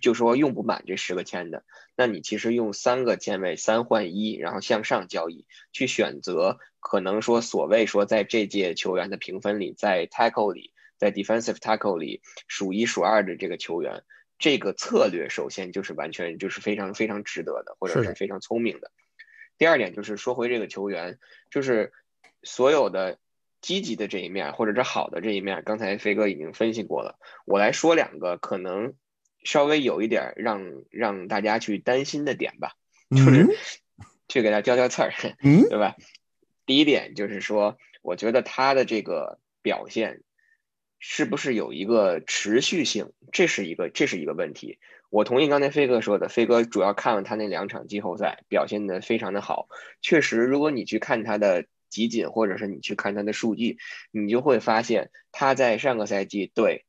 [0.00, 1.64] 就说用不满这十个签的。
[1.96, 14.04] 那你其实用三个签位三换一，然后向上交易，去选择可能说所谓说在这届球员的评分里，在 tackle 里，在 defensive tackle 里数一数二的这个球员。
[14.38, 18.92] 这个策略首先就是完全就是非常非常值得的，或者是非常聪明的。
[19.58, 21.18] 第二点就是说回这个球员，
[21.50, 21.92] 就是
[22.44, 23.18] 所有的
[23.60, 27.18] 积极的这一面或者是好的这一面，刚才飞哥已经分析过了。
[27.44, 28.94] 我来说两个可能
[29.44, 32.72] 稍微有一点让让大家去担心的点吧，
[33.10, 33.46] 就是
[34.28, 35.96] 去给他挑挑刺儿， 对吧？
[36.66, 40.22] 第一点就是说，我觉得他的这个表现。
[41.02, 43.10] 是不是有一个持续性？
[43.32, 44.78] 这是一个，这是一个问题。
[45.08, 49.66] 我同意刚才飞哥说的，飞哥主要看了他那两场季后赛，表现的非常的好。
[50.02, 53.76] 确实，如果你去看他的集锦，或者是你去看他的数据，
[54.10, 56.86] 你就会发现他在上个赛季对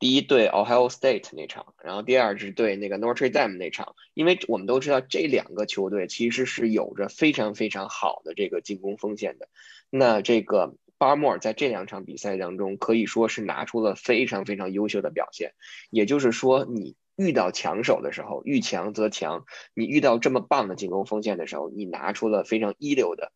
[0.00, 9.48] 第一对 Ohio State 那场，然后第二是对那个 Notre Dame 那场，因为我们都知道这两个球队其实是有着非常非常好的这个进攻锋线的。
[9.90, 10.74] 那这个。
[11.00, 15.52] 巴莫尔在这两场比赛当中可以说是拿出了非常非常优秀的表现，
[15.90, 19.44] 也就是说，你遇到强手的时候，遇强则强。
[19.74, 23.30] 你遇到这么棒的进攻锋线的时候，你拿出了非常一流的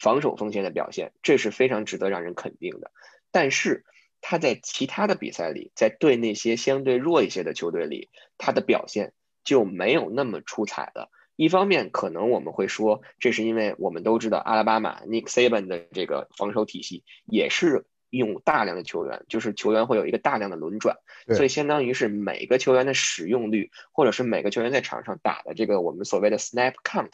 [0.00, 2.90] 防守锋线的表现，这是非常值得让人肯定的。
[3.30, 3.84] 但是
[4.20, 8.08] 他在其他的比赛里，在对那些相对弱一些的球队里，
[8.38, 9.12] 他的表现
[9.44, 11.10] 就没有那么出彩了。
[11.36, 27.12] 一方面，可能我们会说，这是因为我们都知道，阿拉巴马 Nick Saban 的这个防守体系也是用大量的球员，就是球员会有一个大量的轮转，所以相当于是每个球员的使用率，或者是每个球员在场上打的这个我们所谓的 snap count，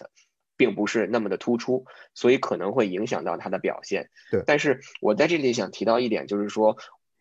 [0.57, 4.11] 并不是那么的突出，所以可能会影响到他的表现。
[4.31, 6.77] 对，但是我在这里想提到一点，就是说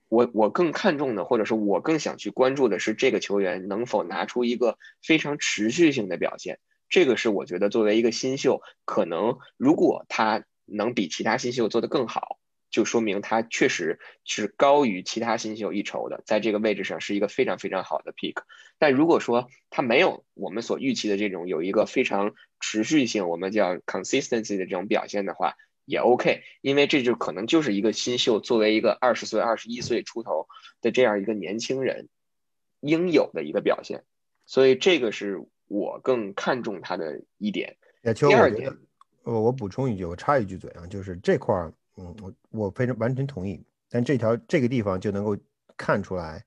[0.09, 6.59] 我我更看重的，或者是我更想去关注的是这个球员能否拿出一个非常持续性的表现。
[6.87, 12.37] 这个是我觉得作为一个新秀，可能如果他能比其他新秀做得更好，
[12.75, 18.35] 就说明他确实是高于其他新秀一筹的，在这个位置上是一个非常非常好的 pick。
[18.77, 25.53] 但如果说他没有我们所预期的这种有一个非常持续性，我们叫 consistency 的这种表现的话，
[25.85, 30.47] 也 OK，因为这就可能就是一个新秀作为一个二十岁、二十一岁出头
[30.81, 32.09] 的这样一个年轻人
[32.81, 34.03] 应有的一个表现，
[34.45, 35.45] 所以这个是。
[35.67, 37.75] 我更看重他的一点。
[38.03, 38.71] 第二点，
[39.23, 43.65] 我我补充一句，我插一句嘴啊，就是这块儿，嗯，我我非常完全同意。
[43.89, 45.37] 但这条这个地方就能够
[45.77, 46.43] 看出来，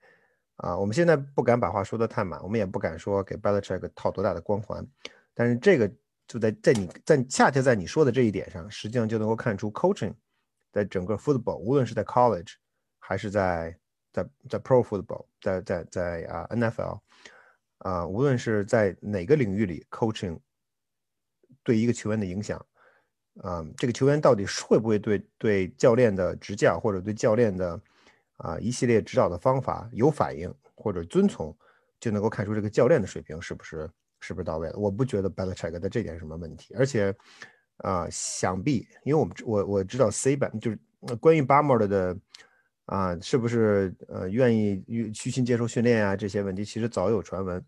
[0.57, 4.87] 啊，我们现在不敢把话说得太满，我们也不敢说给 Belichick 套多大的光环。
[5.33, 5.91] 但是这个
[6.27, 10.13] 就在在你在恰恰在你说的这一点上，实际上就能够看出 coaching
[10.73, 12.55] 在整个 football，无论是在 college
[12.99, 13.75] 还是在
[14.13, 17.01] 在在 pro football，在在在啊 NFL，
[17.79, 20.39] 啊，无论是在哪个领域里 coaching
[21.63, 22.63] 对一个球员的影响。
[23.43, 27.81] 啊，这个球员到底会不会对对教练的执教或者对教练的
[28.37, 31.57] 啊一系列指导的方法有反应或者遵从，
[32.01, 33.89] 就能够看出这个教练的水平是不是
[34.21, 34.77] 是不是到位了？
[34.77, 37.15] 我不觉得 Belichick 在这点什么问题，而且
[37.77, 40.79] 啊，想必因为我们我我知道 C 版就是
[41.21, 42.19] 关于 Bamor 的
[42.87, 44.83] 啊，是不是呃愿意
[45.15, 47.65] 虚心接受训练啊这些问题，其实早有传闻，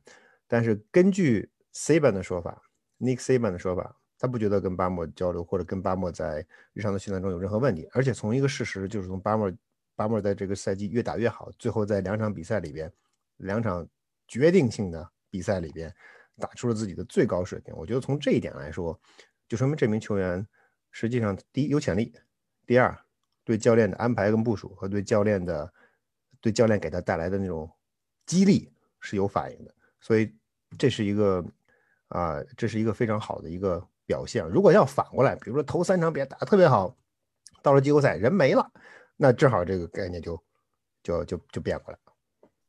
[0.49, 2.61] 但是根据 C 版的说法
[2.99, 3.97] ，Nick C 版的说法。
[4.21, 9.51] 他不觉得跟巴莫交流或者跟巴莫在日常的训练中有任何问题，而且从一个事实就是从巴莫
[9.97, 12.93] 巴莫在这个赛季越打越好，最后在两场比赛里边，
[13.39, 13.89] 两场
[14.29, 15.91] 决定性的比赛里边
[16.37, 17.75] 打出了自己的最高水平。
[17.75, 19.01] 我觉得从这一点来说，
[19.49, 20.47] 就说明这名球员
[20.91, 22.13] 实际上第一有潜力，
[22.67, 22.95] 第二
[23.43, 25.73] 对教练的安排跟部署和对教练的
[26.43, 27.71] 对教练给他带来的那种
[28.27, 29.75] 激励是有反应的。
[29.99, 30.31] 所以
[30.77, 31.43] 这是一个
[32.09, 33.83] 啊，这是一个非常好的一个。
[34.11, 36.97] 表现，如果要反过来，比如说头三场别打的特别好，
[37.63, 38.69] 到了季后赛人没了，
[39.17, 40.37] 那正好这个概念就
[41.01, 42.13] 就就就变过来了。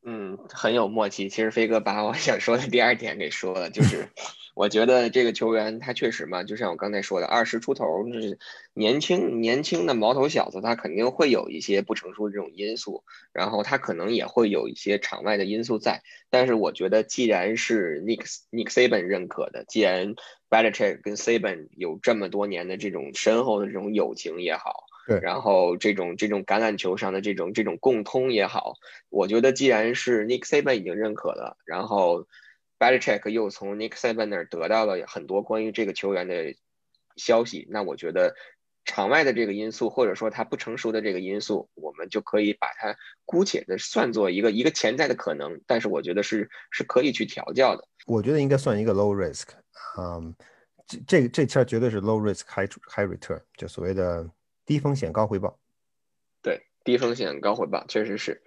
[0.03, 1.29] 嗯，很有默契。
[1.29, 4.07] 其实飞哥把我想说的第二点给说了，就是。
[4.53, 8.37] 我觉得这个球员他确实嘛，就像我刚才说的，二十出头，就是
[8.73, 16.01] 年轻年轻的毛头小子，他肯定会有一些不成熟的这种因素，然后他可能也会有一些场外的因素在。
[16.29, 20.15] 但是我觉得，既然是 Nick Nick Saban 认可的，既然
[20.49, 28.75] Belichick 跟 Saban 有这么多年的这种深厚的这种友情也好，对，然后这种这种橄榄球上的这种这种共通也好，
[29.09, 32.27] 我觉得既然是 Nick Saban 已经认可了，然后。
[32.81, 36.55] Belichick 又从 Nick Saban 那儿得到了很多关于这个球员的
[37.15, 38.33] 消息，那我觉得
[38.85, 47.87] 场外的这个因素，或者说他不成熟的这个因素，我们就可以把它姑且的算作一个一个潜在的可能，但是我觉得是是可以去调教的。
[48.07, 49.49] 我觉得应该算一个 low risk，
[49.99, 50.33] 嗯，
[50.87, 54.27] 这这这签绝对是 low risk high high return，就所谓的
[54.65, 55.59] 低风险高回报。
[56.41, 58.41] 对，低风险高回报，确实是。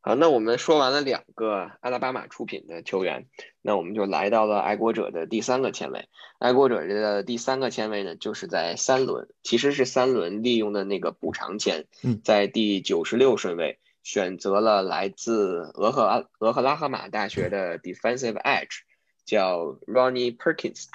[0.00, 3.26] 好，那我们说完了两个阿拉巴马出品的球员，
[3.62, 6.08] 那我们就来到了爱国者的第三个签位。
[6.38, 11.86] 爱国者的第三个签位呢，就是在三轮，其实是三轮利用的那个补偿签，
[12.22, 18.82] 在第九十六顺位选择了来自俄克阿俄克拉荷马大学的 defensive edge，
[19.26, 20.86] 叫 Ronnie Perkins。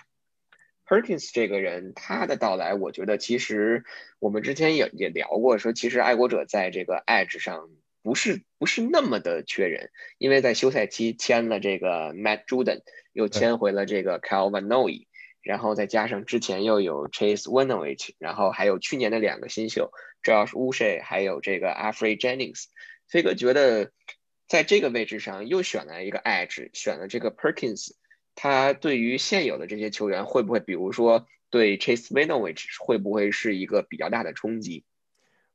[0.88, 3.84] Perkins 这个人，他的到来，我觉得其实
[4.20, 7.70] 我们之前也也聊过，说其实爱国者在这个 edge 上。
[8.04, 12.82] 不是不是那么的缺人，因为在休赛期签了这个 Matt Juden，
[13.14, 15.08] 又签回了这个 Calvin Noe，
[15.42, 22.66] 然后再加上之前又有 Chase Winovich，然后还有去年的两个新秀 Josh Uche，还有这个 Afrey Jennings，
[23.08, 23.92] 飞哥觉得
[24.48, 27.92] 在这个位置上又选了一个 Edge，选了这个 Perkins，
[28.36, 34.84] 他对于现有的这些球员会不会，比如说对 Chase Winovich 会不会是一个比较大的冲击？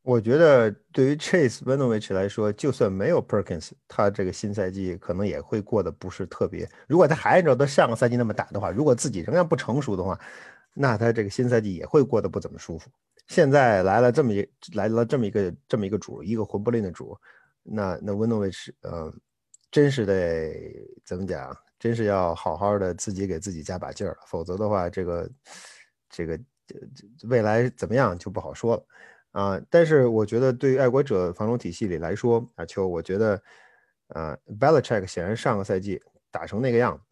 [0.09, 6.67] 我觉得对于 Chase Winovich 来说，就算没有 Perkins，他这个新赛季可能也会过得不是特别。
[6.87, 10.19] 如果他还按照他上个赛季那么打的话，如果自己仍然不成熟的话，
[10.73, 12.91] 那他这个新赛季也会过得不怎么舒服。
[13.27, 17.15] 现在来了这么一来了这么一个这么一个主，一个魂不吝的主，
[17.63, 19.13] 那那 Winovich，呃，
[19.71, 21.55] 真是得怎么讲？
[21.79, 25.31] 真是要好好的自己给自己加把劲儿，否则的话，这个
[26.09, 26.41] 这个
[27.29, 28.83] 未来怎么样就不好说了。
[29.39, 33.41] 啊，但是我觉得对于爱国者防守体系里来说，阿秋，我觉得，
[34.09, 37.05] 呃，Belichick 显然上个赛季打成那个样子，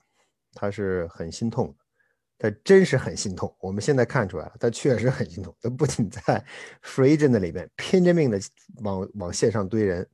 [0.52, 3.54] 他是很心痛的，他真是很心痛。
[3.60, 5.54] 我们现在看出来了，他确实很心痛。
[5.62, 6.44] 他不仅在
[6.82, 8.40] Free Agent 里边拼着命的
[8.82, 10.04] 往往线上堆人，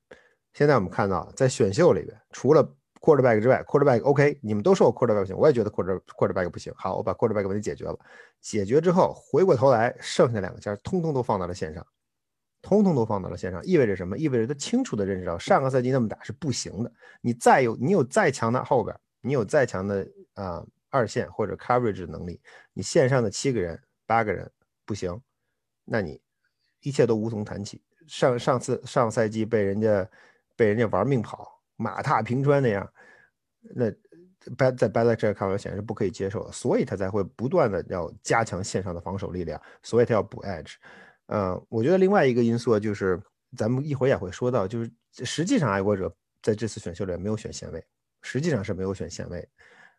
[0.53, 2.63] 现在我们看到在选秀里边，除了
[3.01, 6.75] Quarterback 之外，Quarterback OK，你们都说我 Quarterback 不行，我也觉得 Quarter Quarterback 不行。
[6.77, 7.99] 好，我把 Quarterback 问题解决了，
[8.43, 11.83] 解决之后回过头来，剩下两个尖通通都放到了线上。
[12.63, 14.17] 通通都放到了线上，意味着什么？
[14.17, 16.93] 意味着他清楚的认识到上个赛季那么打是不行的。
[17.21, 22.41] 你再有，你有再强的后边，你有再强的啊二线或者 coverage 能力，
[22.73, 24.49] 你线上的七个人、八个人
[24.87, 25.21] 不行，
[25.85, 26.21] 那你
[26.81, 27.83] 一切都无从谈起。
[28.07, 30.09] 上上次上赛季被人家
[30.55, 32.93] 被人家玩命跑，马踏平川那样，
[33.75, 33.91] 那
[34.57, 40.75] 在在 Belichick 看来显然是不可以接受的，所以他才会不断的要加强线上的防守力量，所以他要补 edge。
[41.33, 43.18] 嗯，我觉得另外一个因素就是，
[43.57, 44.91] 咱们一会儿也会说到，就是
[45.24, 47.83] 实际上爱国者在这次选秀里没有选线位，
[48.20, 49.49] 实际上是没有选线位，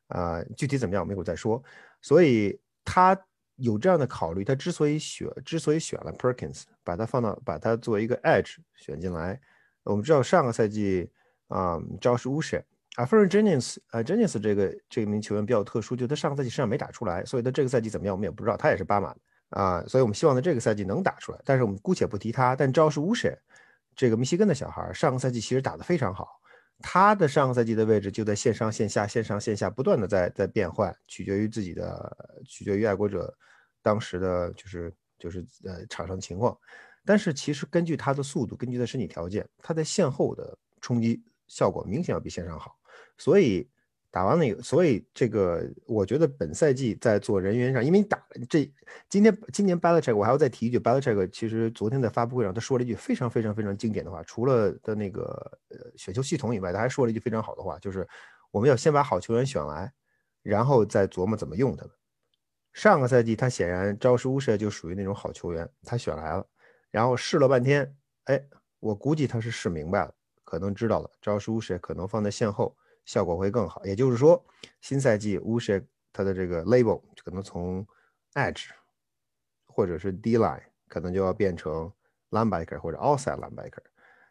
[0.09, 1.61] 啊，具体怎么样我们一会儿再说。
[2.03, 3.19] 所以他
[3.55, 9.41] 有这样的考虑，他之所以选，之所以选了 Perkins，把他放到，把他作为一个 edge 选进来。
[9.85, 11.09] 我们知道上个赛季
[11.47, 12.63] 啊，Josh u s h
[12.95, 19.19] 啊 f e r Jennings 啊，Jennings 这个这名球员比较特殊，就他上个赛季实际上没打出来，所以他这个赛季怎么样我们也不知道，他也是巴马的。
[19.53, 22.55] 啊，所以我们希望在这个赛季能打出来，但是我们姑且不提他。
[22.55, 23.37] 但招是乌什，
[23.95, 26.27] 这个密西根的小孩，上个赛季其实打得非常好。
[26.79, 33.31] 他的上个赛季的位置就在线上线下、线上线下不断的在在变换，取决于自己的，取决于爱国者
[33.81, 36.57] 当时的就是就是呃场上情况。
[37.05, 42.75] 但是其实根据他的速度，根据他身体条件，他在线后的冲击效果明显要比线上好，
[43.17, 43.69] 所以。
[44.13, 48.71] 打完那个，所以这个我觉得本赛季在做人员上，因为你打这
[49.09, 55.23] 今天今年 Belichick，我还要再提一句，Belichick 其实昨天在发布会上他说了一句非常非常非常经典的话，除了的那个
[55.69, 58.07] 呃选秀系统以外，他还说了一句非常好的话，就是
[58.51, 59.91] 我们要先把好球员选来，
[60.43, 61.91] 然后再琢磨怎么用他们。
[62.71, 66.45] 上个赛季他显然招式乌舍就属于那种好球员，他选来了，
[66.91, 67.95] 然后试了半天，
[68.25, 68.39] 哎，
[68.79, 72.77] 我估计他是试明白了，可能知道了招式乌舍可能放在线后。
[73.05, 74.43] 效果会更好，也就是说，
[74.81, 77.85] 新赛季乌什他的这个 label 可能从
[78.33, 78.69] edge
[79.65, 81.91] 或者是 D line 可能就要变成
[82.29, 83.83] linebacker 或者 outside linebacker。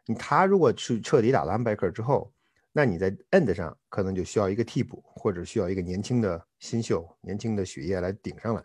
[0.07, 2.33] 你他如果去彻底打 linebacker 之后，
[2.73, 8.65] 那你在 end 上可能就需要一个替补，或者需要一个年轻的新秀、年轻的血液来顶上来。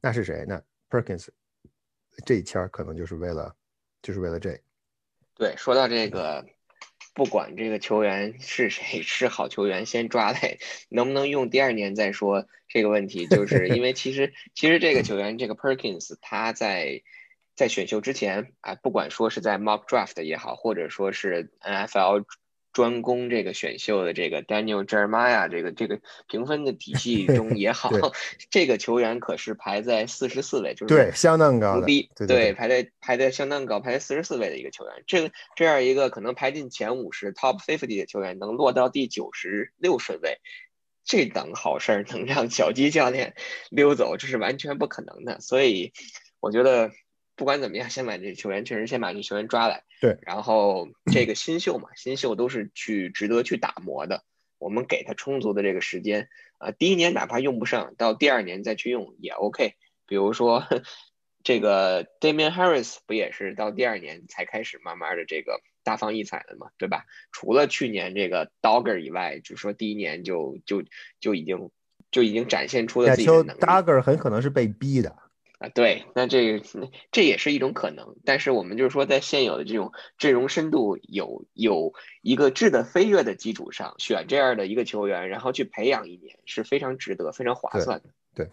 [0.00, 0.44] 那是谁？
[0.46, 1.28] 那 Perkins
[2.24, 3.54] 这一签可能就是为了，
[4.00, 4.60] 就是为了这。
[5.34, 6.44] 对，说到这个。
[7.18, 10.58] 不管这个球员是谁是好球员，先抓来，
[10.88, 17.02] 能不能用第二年再说这个问题，就 是因为其实其实这个球员这个 Perkins 他在
[17.56, 22.24] 在选秀之前啊，不管说是在 Mock Draft 也好，或者说是 NFL。
[22.78, 25.98] 专攻这个选秀的这个 Daniel Jeremiah 这个这个
[26.28, 27.90] 评分的体系 中也好，
[28.50, 35.02] 这个球员可是排在四十四位，就是对相当高，低对排在排在相当高，排在四十四位的一个球员。
[35.08, 40.38] 这个这样一个可能排进前五十 Top fifty 的球员，能落到第九十六顺位，
[41.04, 43.34] 这等好事儿能让小鸡教练
[43.70, 45.40] 溜走，这是完全不可能的。
[45.40, 45.92] 所以
[46.38, 46.92] 我觉得。
[47.38, 49.84] 不管怎么样，先把这球员确实先把这球员抓来。
[50.00, 54.24] 对，然后这个新秀嘛，新秀都是去值得去打磨的。
[54.58, 56.28] 我们给他充足的这个时间
[56.58, 59.74] 啊，第一年哪怕用不上，到第二年再去用也 OK。
[60.04, 60.64] 比如说
[61.44, 67.04] 这个 Damian Harris 不也是到第二年才开始慢慢的这个大放异彩的嘛，对吧？
[67.30, 70.82] 除了去年这个 Dogger 以外，就说第一年就就
[71.20, 71.70] 就已经
[72.10, 73.60] 就已经展现出了自己的能力。
[73.60, 75.16] Dogger 很可能是被逼的。
[75.58, 76.64] 啊，对，那这个
[77.10, 88.10] 这也是一种可能，但是我们就是说，在现有的这种阵容深度有有一个质的飞跃的基础上，选这样的一个球员，然后去培养一年，是非常值得、非常划算的。
[88.36, 88.50] 对，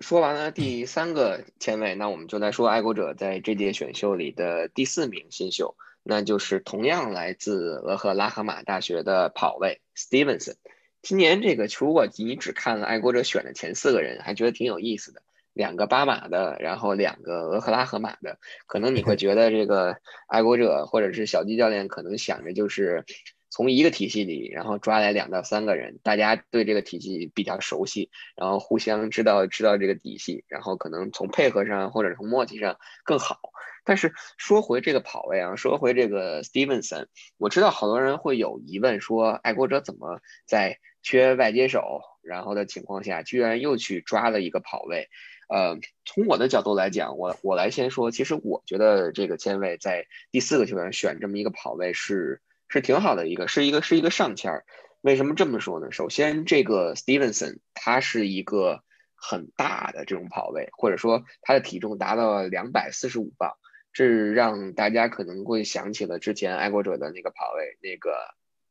[0.00, 10.56] 说完了第三个前卫，那我们就来说爱国者在这届选秀里的第四名新秀，那就是同样来自俄克拉荷马大学的跑位 Stevenson。
[11.02, 15.22] 今年这个，如果你只看了爱国者选的前四个人，还觉得挺有意思的。
[15.56, 19.96] 两个巴马的，然后两个俄克拉荷马的，可能你会 觉得这个
[20.28, 23.06] 爱国者或者是小鸡教练可能想着就是
[23.48, 33.40] 从一个体系里，然后抓来两到三个人，大家对这个体系比较熟悉，然后互相知道知道这个底细，然后可能从配合上或者从默契上更好。
[33.82, 37.06] 但是说回这个跑位啊，说回这个 Stevenson，
[37.38, 45.08] 我知道好多人会有疑问，说爱国者怎么在缺外接手然后的情况下，居然又去抓了一个跑位？
[45.48, 54.64] 呃，从我的角度来讲，我我来先说，其实我觉得这个签位在第四个球员选这么一个跑位是是挺好的一个，是一个是一个上签儿。
[55.02, 55.92] 为什么这么说呢？
[55.92, 58.82] 首先，这个 Stevenson 他是一个
[59.14, 63.52] 很大的这种跑位，或者说他的体重达到了两百四十五磅，
[63.92, 68.16] 这让大家可能会想起了之前爱国者的那个跑位，那个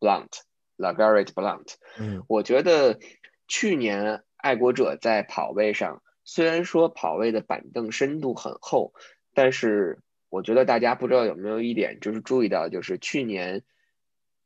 [0.01, 1.75] Blunt，LaGarrett Blunt。
[1.97, 2.99] 嗯，我觉得
[3.47, 6.01] 去年爱国者在跑位上。
[6.25, 8.93] 虽然说跑位的板凳深度很厚，
[9.33, 9.99] 但是
[10.29, 13.63] 我觉得大家不知道有没有一点，就是注意到，就是去年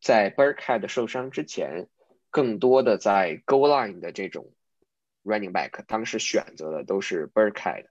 [0.01, 1.87] 在 Burkhead 受伤之前，
[2.29, 4.53] 更多的在 Goal Line 的这种
[5.23, 7.85] Running Back，当时选择的都是 Burkhead。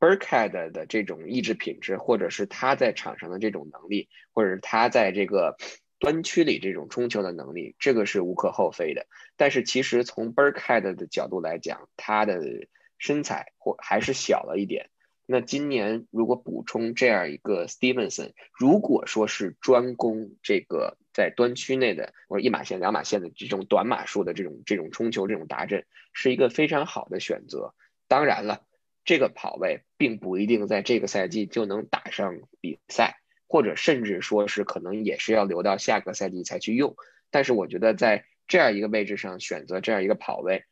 [0.00, 5.56] Burkhead 的这种意志品质，或者是他在场上的这种能力，或者是他在这个。
[6.00, 9.06] 端区里这种冲球的能力，这个是无可厚非的。
[9.36, 12.42] 但是其实从 Burkhead 的角度来讲，他的
[13.04, 14.88] 身材或还是小了一点。
[15.26, 25.84] 那今年如果补充这样一个 Stevenson，如果说是专攻这个在端区内的或者一码线、两码线的这种短码数的这种这种冲球、这种达阵，
[26.14, 27.74] 是一个非常好的选择。
[28.08, 28.64] 当然了，
[29.04, 36.96] 这个跑位并不一定在这个赛季就能打上比赛，或者甚至说是可能也是要留到下个赛季才去用。
[37.30, 40.64] 但是我觉得在这样一个位置上选择这样一个跑位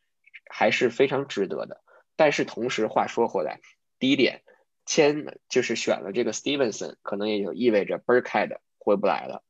[0.50, 1.82] 还是非常值得的。
[2.16, 3.60] 但是同时话说回来。
[3.98, 4.42] 第一点，
[4.84, 9.44] 签就是选了这个 Stevenson，可能也就意味着 Burkhead 回不来了。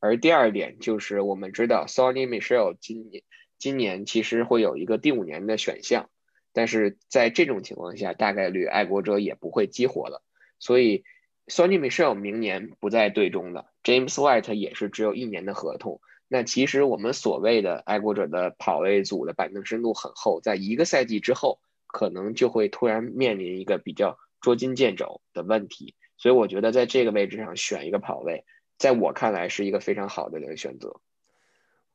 [0.00, 3.22] 而第二点就是，我们知道 Sony Michelle 今年
[3.58, 6.08] 今年其实会有一个第五年的选项，
[6.54, 10.22] 但是在这种情况下，大概率爱国者也不会激活了。
[10.58, 11.04] 所以
[11.48, 16.00] Sony Michelle 明年不在队中了，James White 也是只有一年的合同。
[16.28, 21.60] 那其实我们所谓的爱国者的跑位组的板凳深度很厚，在一个赛季之后。
[21.88, 28.44] 可能就会突然面临一个比较捉襟见肘的问题，所以我觉得在这个位置上选一个跑位，
[28.76, 31.00] 在我看来是一个非常好的一个选择。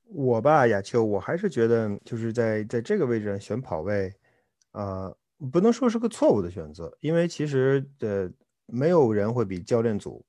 [0.04, 4.12] 我吧，亚秋，我还是觉得就是在在这个位置上选跑位，
[4.72, 5.16] 呃，
[5.52, 8.30] 不能说是个错误的选择，因为其实的
[8.66, 10.26] 没有人会比教练组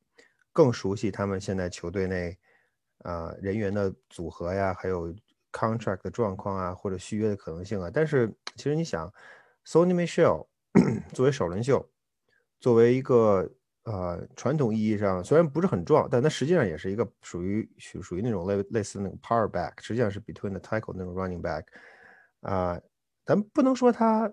[0.53, 2.37] 更熟悉他们现在球队内
[2.99, 5.13] 啊人员的组合呀，还有
[5.51, 7.91] contract 的状况啊，或者续约的可能性啊。
[7.93, 9.11] 但是其实你想。
[9.67, 10.47] Sony Michel
[11.13, 11.89] 作为首轮秀，
[12.61, 13.51] 作为一个
[13.85, 21.65] 呃传统意义上虽然不是很壮，但它实际上也是一个属于属属于那种类类似那种 power back，实际上是 between the tackle 那种 running back
[22.41, 22.81] 啊，
[23.25, 24.31] 咱不能说他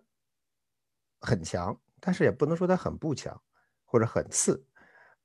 [1.22, 3.40] 很强，但是也不能说他很不强
[3.86, 4.62] 或者很次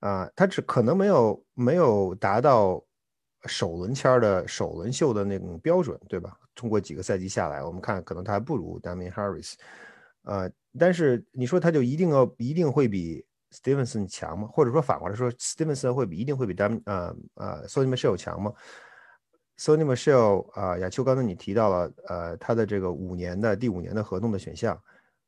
[0.01, 2.85] 啊，他只可能没有没有达到
[3.47, 6.39] 首轮签的首轮秀的那种标准，对吧？
[6.55, 9.55] 通过几个赛季下来，我们看可能他还不如 Damian Harris。
[10.27, 14.47] 呃，但是你说他就一定要一定会比 Stevenson 强吗？
[14.53, 18.53] 或者说反过来说，Stevenson 会比一定会比 Dam 呃呃 Sony Michel 强吗
[19.59, 24.79] ？Sony Michel 啊，亚秋刚才你提到了呃他的这个五年的第五年的合同的选项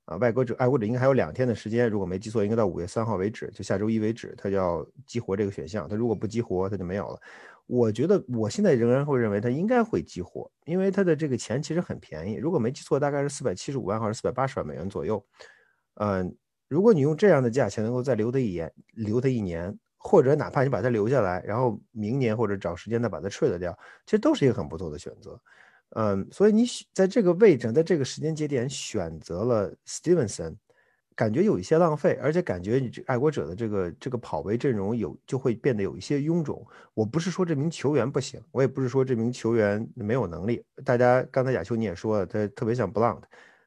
[0.05, 5.89] 啊，外国者爱国者应该还有两天的时间，如果没记错，应该到五月三号为止，就下周一为止，他就要激活这个选项。
[5.89, 7.21] 他如果不激活，他就没有了。
[7.69, 12.35] 我觉得我现在仍然会认为他应该会激活，因为他的这个钱其实很便宜。
[12.35, 15.23] 如果没记错，大概是四百七十五万还是四百八十万美元左右。
[15.97, 16.35] 嗯，
[16.67, 25.39] 如果你用这样的价钱能够再留他一年，留他一年，或者哪怕你把他留下来，然后明年或者找时间再把他 trade 掉，其实都是一个很不错的选择。
[25.91, 26.65] 嗯，所以你
[26.95, 30.57] 在这个位置，在这个时间节点选择了 Stevenson。
[31.19, 36.65] 感觉有一些浪费，而且感觉你这爱国者的这个这个跑位阵容有就会变得有一些臃肿。
[36.95, 40.65] 我不是说这名球员不行，我也不是说这名球员没有能力。
[40.85, 43.23] 大家刚才亚秋你也说了，他特别像 Blunt，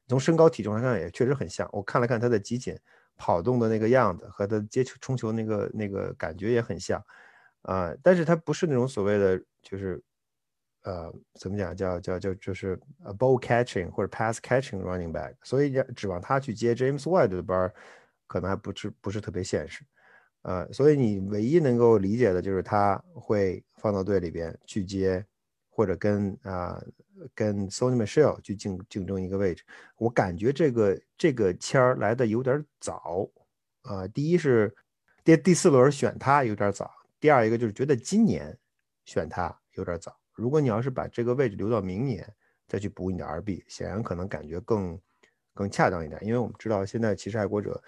[0.08, 1.68] 从身高体重上看也确实很像。
[1.74, 2.74] 我看了看他的集锦
[3.18, 7.04] 跑动的那个样子和他接球冲球那个那个感觉也很像，
[7.64, 10.02] 啊，但是他不是那种所谓的就是。
[10.82, 11.76] 呃，怎么讲？
[11.76, 17.72] 叫叫叫，就是 a ball catching 或者 pass catching running back，所以指望他去接 James White 的班，
[18.26, 19.84] 可能还不是不是特别现实。
[20.42, 25.24] 呃，所以你唯一能够理解的就是他会放到队里边去接，
[25.70, 26.82] 或者跟啊
[27.32, 29.62] 跟 Sony Michelle 去竞竞争一个位置。
[29.98, 33.30] 我感觉这个这个签儿来的有点早
[33.82, 34.08] 啊。
[34.08, 34.74] 第一是
[35.22, 38.58] 第第四轮选他有点早，第二一个就是觉得今年
[39.04, 40.18] 选他有点早。
[40.34, 42.26] 如果你要是把这个位置留到明年
[42.66, 44.98] 再去补你的 RB，显然可能感觉更
[45.52, 47.82] 更恰当一点，因为我们知道现在其实爱国者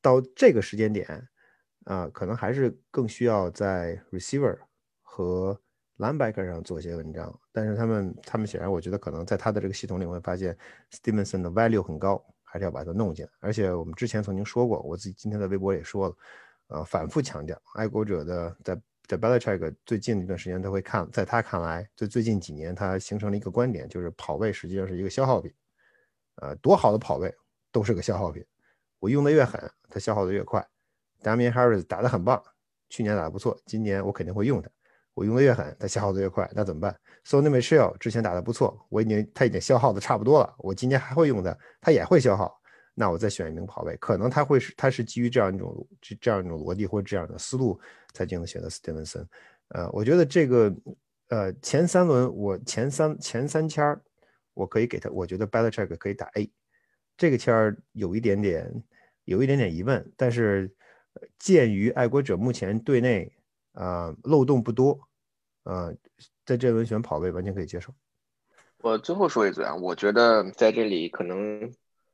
[0.00, 1.28] 到这个时间点
[1.84, 4.56] 啊，可能还是更需要在 receiver
[5.02, 5.60] 和
[5.98, 7.36] linebacker 上做一些文章。
[7.52, 10.56] 但是他们他们显然，我觉得可能在他的这个系统里会发现
[10.92, 13.30] Stevenson 的 value 很高，还是要把它弄进来。
[13.40, 16.16] 而且我们之前曾经说过，我自己今天在微博也说了，
[16.68, 18.80] 呃，反复强调爱国者的在。
[19.08, 25.50] 在 Belichick 最近一段时间，他会看，在他看来，最最近几年，他形成了一个观点，就是跑位实际上是一个消耗品。
[26.36, 27.34] 呃，多好的跑位
[27.72, 28.44] 都是个消耗品，
[28.98, 30.64] 我用的越狠，他消耗的越快。
[31.22, 32.40] Damian Harris 打得很棒，
[32.90, 34.68] 去年打得不错，今年我肯定会用他。
[35.14, 36.94] 我用的越狠，他消耗的越快，那怎么办
[37.24, 42.60] ？Sony Michel 之前打得不错，我已经他已经消耗的差不多了，我今年还会用他，他也会消耗，
[42.94, 47.80] 那我再选一名跑位，可能他会是他是基于这样一种这这样一种逻辑或者这样的思路。
[48.12, 49.26] 才进的选择 Stevenson，
[49.68, 50.74] 呃，我觉得这个，
[51.28, 54.02] 呃，前三轮我前三前三签儿，
[54.54, 56.50] 我可以给他，我觉得 Belichick 可以打 A，
[57.16, 58.82] 这个签儿有一点点
[59.24, 60.74] 有一点点疑问，但是
[61.38, 63.32] 鉴于爱国者目前队内
[63.72, 64.98] 啊漏洞不多，
[65.64, 65.94] 呃，
[66.44, 67.92] 在这轮选跑位完全可以接受。
[68.78, 71.70] 我最后说一嘴啊，我觉得在这里可能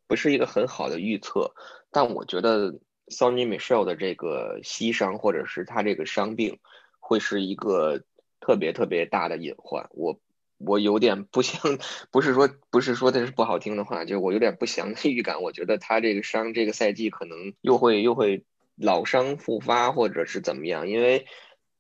[0.07, 1.55] 不是一个很好的预测，
[1.91, 2.75] 但我觉得
[3.09, 6.59] Sony Michelle 的这个膝伤或者是他这个伤病
[7.01, 8.03] 会是一个
[8.41, 9.89] 特别特别大的隐患。
[9.91, 10.21] 我
[10.59, 11.79] 我有点不想，
[12.11, 15.43] 不是说不是说的是不好听的话，就我有点不祥的预感。
[15.43, 18.45] 我觉得他这个伤这个赛季可能又会又会
[18.77, 21.27] 老伤复发，或者是怎么样，因为。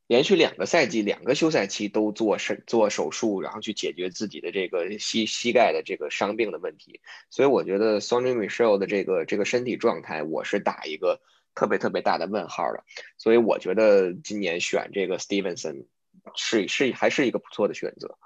[0.06, 7.00] 连续两个赛季，两个休赛期都做手做手术，然后去解决自己的这个膝膝盖的这个伤病的问题。
[7.30, 11.20] 所以我觉得 Sonny Michelle 的这个这个身体状态，我是打一个
[11.54, 12.84] 特别特别大的问号的。
[13.16, 15.86] 所以我觉得今年选这个 Stevenson
[16.34, 18.18] 是是还是一个不错的选择。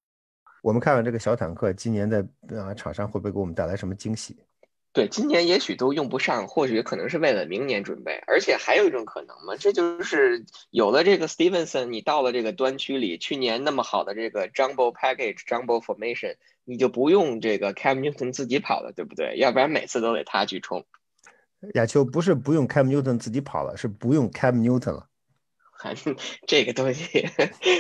[0.63, 2.27] 我们看看这个小坦克今年在
[2.59, 4.37] 啊场上会不会给我们带来什么惊喜？
[4.99, 8.21] 对，今年也许都用不上，或许可能是为了明年准备。
[8.27, 16.35] 而且还有一种可能嘛，这就是有了这个 Stevenson，你到了这个端区里，去年那么好的这个 Jumbo Package、Jumbo Formation，
[16.65, 19.37] 你就不用这个 Cam Newton 自己跑了，对不对？
[19.39, 20.85] 要不然每次都得他去冲。
[21.75, 25.07] 亚秋不是不用 Cam Newton 自己跑了，是不用 Cam Newton 了。
[25.71, 26.17] 还 是
[26.49, 27.25] 这个东西，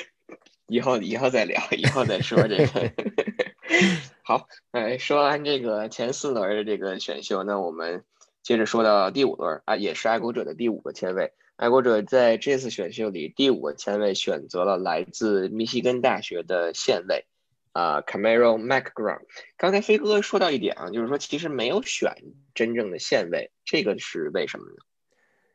[0.69, 2.93] 以后以后再聊，以后再说这个。
[4.25, 8.03] 好，哎，说完这个前四轮的这个选秀，那我们
[8.43, 11.33] 接着说到第五轮啊，也是爱国者的第五个签位。
[11.57, 17.27] 爱国者在这次选秀里第五个签位选择了来自密西根大学的线位
[17.73, 19.19] 啊，Camaro McGraw。
[19.57, 22.14] 刚才飞哥说到一点啊，就是说其实没有选
[22.55, 24.77] 真正的线位，这个是为什么呢？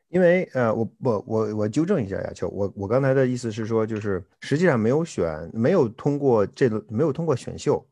[0.08, 7.84] 因为呃，我我我我纠正一下亚秋，我我刚才的意思是说，就是实际上没有选，没有通过这轮，没有通过选秀。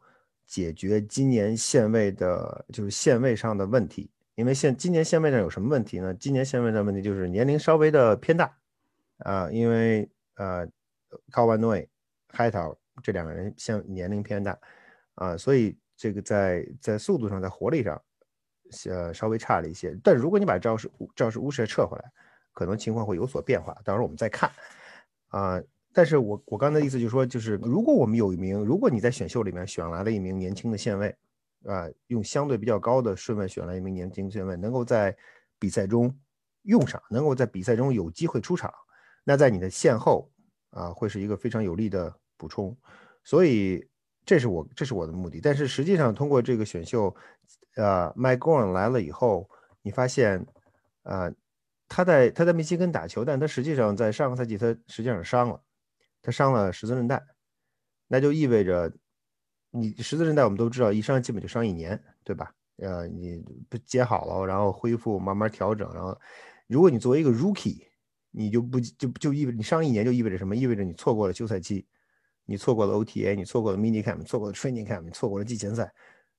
[0.53, 4.11] 解决今年线位的，就是线位上的问题。
[4.34, 6.12] 因为现今年线位上有什么问题呢？
[6.12, 8.55] 今年线位的问题就是年龄稍微的偏大
[9.20, 10.68] 啊，因为呃，
[11.30, 11.74] 高万诺、
[12.28, 14.59] 海涛这两个人像年龄偏大
[15.14, 18.03] 啊，所以这个在在速度上，在活力上，
[18.90, 19.98] 呃，稍微差了一些。
[20.05, 22.12] 但如果你把赵氏赵氏乌舍撤回来，
[22.53, 23.72] 可能情况会有所变化。
[23.86, 24.50] 到时候我们再看
[25.28, 25.62] 啊。
[25.93, 31.14] 但是我我刚才的意思就是说，就是如果我们有一名，如果你在选秀里面选来了一名年轻的线位，
[31.66, 35.14] 啊，用相对比较高的顺位选来一名年轻线位，能够在
[35.59, 36.12] 比赛中
[36.62, 38.72] 用上，能够在比赛中有机会出场，
[39.22, 40.30] 那在你的线后
[40.70, 42.74] 啊，会是一个非常有利的补充。
[43.22, 43.86] 所以
[44.24, 45.40] 这是我这是我的目的。
[45.40, 47.14] 但是实际上通过这个选秀，
[47.76, 49.49] 呃，Mike Gorn 来了以后，
[49.82, 50.45] 你发现，
[51.03, 51.30] 啊，
[51.86, 55.61] 他在他在密西根打球，但他实际上在上个赛季他实际上伤了。
[56.23, 57.23] 他伤了十字韧带，
[58.09, 58.93] 那就意味着
[59.70, 62.55] 你十字韧带我们都知道，一伤基本就伤一年，对吧？
[62.77, 66.18] 呃，你不接好了，然后恢复，慢慢调整，然后
[66.66, 67.87] 如果你作为一个 rookie，
[68.31, 70.57] 你就不就就意味你伤一年就意味着什么？
[70.57, 71.87] 意味着你错过了休赛期，
[72.47, 75.93] 你错过了 OTA，你错过了 mini camp，错过了 training camp，错过了季前赛。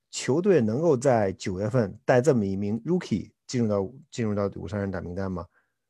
[0.09, 5.45] 球队能够在九月份带这么一名 rookie 进入到进入到五三人大名单吗？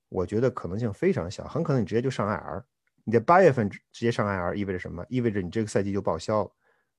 [0.10, 2.64] 我觉得可能性非常小，很可能你直接就上 IR。
[3.04, 5.06] 你在八月份直接上 IR 意味着什么？
[5.10, 6.52] 意味着你这个赛季就报销了。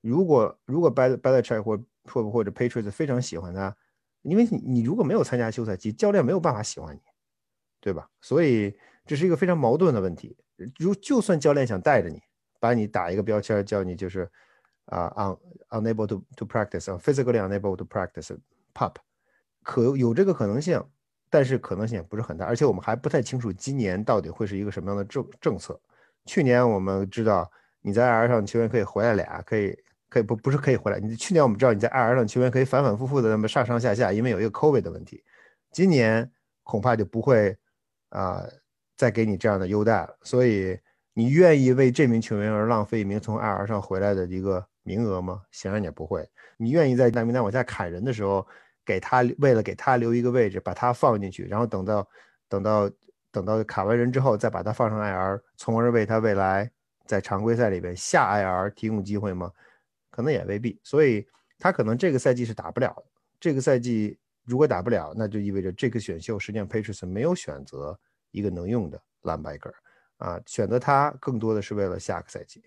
[0.02, 3.74] 如果如果 Bel Belichick 或或或者 Patriots 非常喜欢他，
[4.20, 7.00] 因为你你如果没有参加休赛期，教练没有办法喜欢你，
[7.80, 8.09] 对吧？
[8.20, 8.76] 所以
[9.07, 10.36] 这是一个非常矛盾的问题。
[10.78, 12.20] 如就算教练想带着你，
[12.61, 14.30] 把你打一个标签，叫你就是
[14.84, 15.38] 啊 un
[15.70, 18.36] unable to to practice，physically unable to practice
[18.74, 18.96] pup，
[19.62, 20.82] 可有这个可能性，
[21.30, 22.44] 但是可能性也不是很大。
[22.44, 25.80] 而且我们还不太清楚今年到底会是一个什么样的政政策。
[26.26, 27.50] 去年我们知道
[27.82, 29.76] 你在 IR 上球员可以回来俩，可以
[30.08, 30.98] 可以不不是可以回来。
[30.98, 35.22] 你去年我们知道你在 IR 上球员可以反反复复的那么上上下下，因为有一个 COVID 的问题。
[35.70, 36.30] 今年
[36.62, 37.56] 恐怕就不会
[38.08, 38.42] 啊
[38.96, 40.16] 再给你这样的优待了。
[40.22, 40.78] 所以
[41.12, 45.42] 你愿意为这名球员而浪费一名从 IR 上回来的一个名额吗？
[45.50, 46.26] 显然也不会。
[46.56, 48.46] 你愿意在大名单往下砍人的时候，
[48.86, 52.08] 给他为了给他留一个位置，把他放进去，然后等到
[52.48, 52.90] 等到。
[53.35, 56.70] 等到卡完人之后，再把他放上 IR，从而为他未来
[57.05, 59.51] 在常规赛里边下 IR 提供机会吗？
[60.09, 60.78] 可能也未必。
[60.85, 61.26] 所以
[61.59, 63.05] 他可能这个赛季是打不了的。
[63.41, 67.99] 这个赛季如果打不了，那就意味着这个选秀实际上 Patriots 没有选择
[68.30, 69.72] 一个能用的 linebacker
[70.18, 72.62] 啊，选择他更多的是为了下个赛季。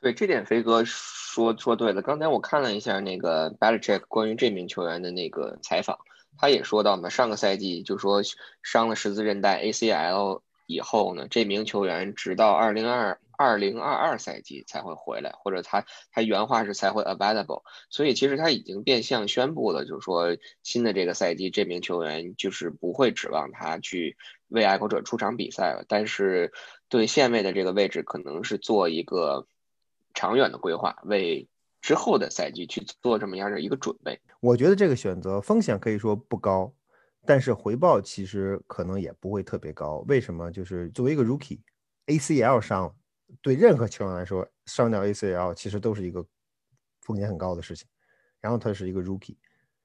[0.00, 2.02] 对这点，飞哥说说对了。
[2.02, 5.96] 刚才我看了一下那个 Belichick 关于这名球员的那个采访。
[6.38, 8.22] 他也说到嘛，上个赛季就说
[8.62, 17.62] 伤了十字韧带 ACL 以后呢，这名球员直到二零二二零二二赛季才会回来，或者他他原话是才会 available。
[17.88, 24.16] 所以其实他已经变相宣布了，就是说新的这个赛季这名球员就是不会指望他去
[24.48, 25.84] 为爱国者出场比赛了。
[25.88, 26.52] 但是
[26.88, 29.46] 对线位的这个位置可能是做一个
[30.14, 31.48] 长远的规划，为
[31.80, 34.20] 之后的赛季去做这么样的一个准备。
[34.40, 36.72] 我觉得这个选择风险可以说不高，
[37.26, 40.04] 但是回报其实可能也不会特别高。
[40.08, 40.50] 为什么？
[40.50, 42.94] 就是作为一个 rookie，ACL 伤
[43.42, 46.24] 对任何球员来说，伤掉 ACL 其实都是一个
[47.02, 47.86] 风险很高的事情。
[48.40, 49.36] 然后他是一个 rookie，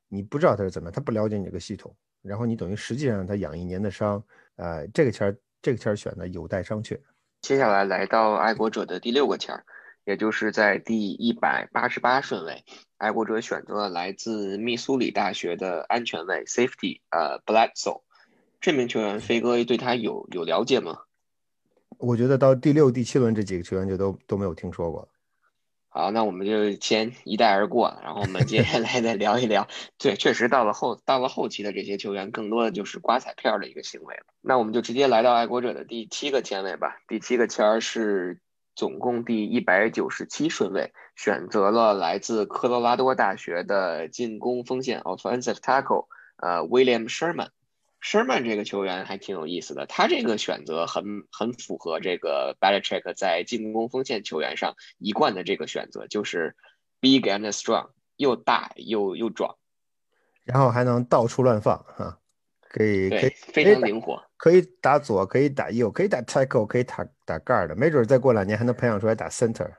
[0.07, 4.23] 你不知道他是怎么样，他不了解你这个系统，然后你等于实际上他养一年的伤，
[4.57, 6.99] 呃，这个签儿这个签儿选的有待商榷。
[7.41, 9.65] 接下来来到爱国者的第六个签儿，
[10.05, 12.63] 也就是在第一百八十八顺位，
[12.97, 18.01] 爱国者选择了来自密苏里大学的安全卫 safety，呃，Bledsoe。
[18.59, 20.99] 这名球员，飞哥对他有有了解吗？
[21.97, 25.07] 我觉得到第六、第七轮这几个球员就都都没有听说过。
[25.89, 29.67] 好，那我们就先一带而过，然后我们接下来再聊一聊。
[29.99, 34.23] 对，确实到了后到了后期的这些球员，更多的就是刮彩票的一个行为了。
[34.41, 36.97] 那我们就直接来到爱国者的第七个签位吧。
[37.07, 38.39] 第七个签儿是
[38.75, 46.07] 总共第一百九十七顺位，选择了来自科罗拉多大学的进攻锋线 （offensive tackle）
[46.37, 47.49] 呃，William Sherman。
[48.01, 56.53] Sherman 这个球员还挺有意思的，他这个选择很很符合这个 Belichick 在进攻锋线球员上一贯的这个选择，就是
[56.99, 59.55] big and strong，又大又又壮，
[60.43, 62.19] 然后还能到处乱放哈，
[62.67, 69.69] 可以可以非常灵活，可以打左，可以打右，可以打 tackle，可以打打 guard，没准再过两年还能培养出来打 center。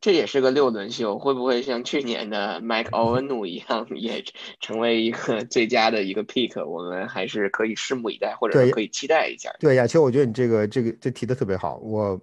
[0.00, 4.24] 这也是个六轮秀，会不会像去年的 Mike Ovenu 一样，也
[4.60, 6.66] 成为一个最佳的一个 pick？
[6.66, 9.54] 我们还是可以拭目以待，或者可以期待一下。
[9.60, 11.76] 对，亚秋，我觉得你这个这个这提的特别好。
[11.76, 12.18] 我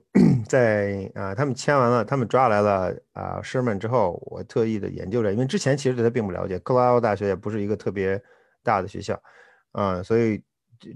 [0.47, 6.57] 在啊，他们签完了，他们抓来了啊，Sherman 之后，我特意的研究了，因为之前其实对他并不了解。
[6.57, 8.19] 科罗拉多大学也不是一个特别
[8.63, 9.21] 大的学校，
[9.73, 10.41] 啊，所以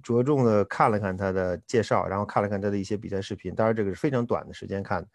[0.02, 3.54] 着重的看了看他的介绍，然后看了看他的一些比赛视频。
[3.54, 5.06] 当然，这个是非常短的时间看。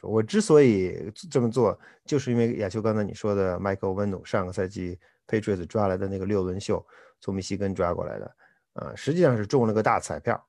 [0.00, 4.98] 我之所以这么做，就是因为亚秋刚才你说的，Michael v e n o 上个赛季
[5.28, 6.84] Patriots 抓来的那个六轮秀，
[7.20, 8.36] 从密西根抓过来的，
[8.72, 10.44] 啊，实际上是中了个大彩票，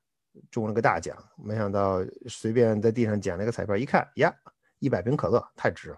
[0.50, 1.16] 中了个大奖。
[1.36, 4.34] 没想到随便在地上捡了个彩票，一看呀，
[4.80, 5.96] 一百瓶可乐，太值了，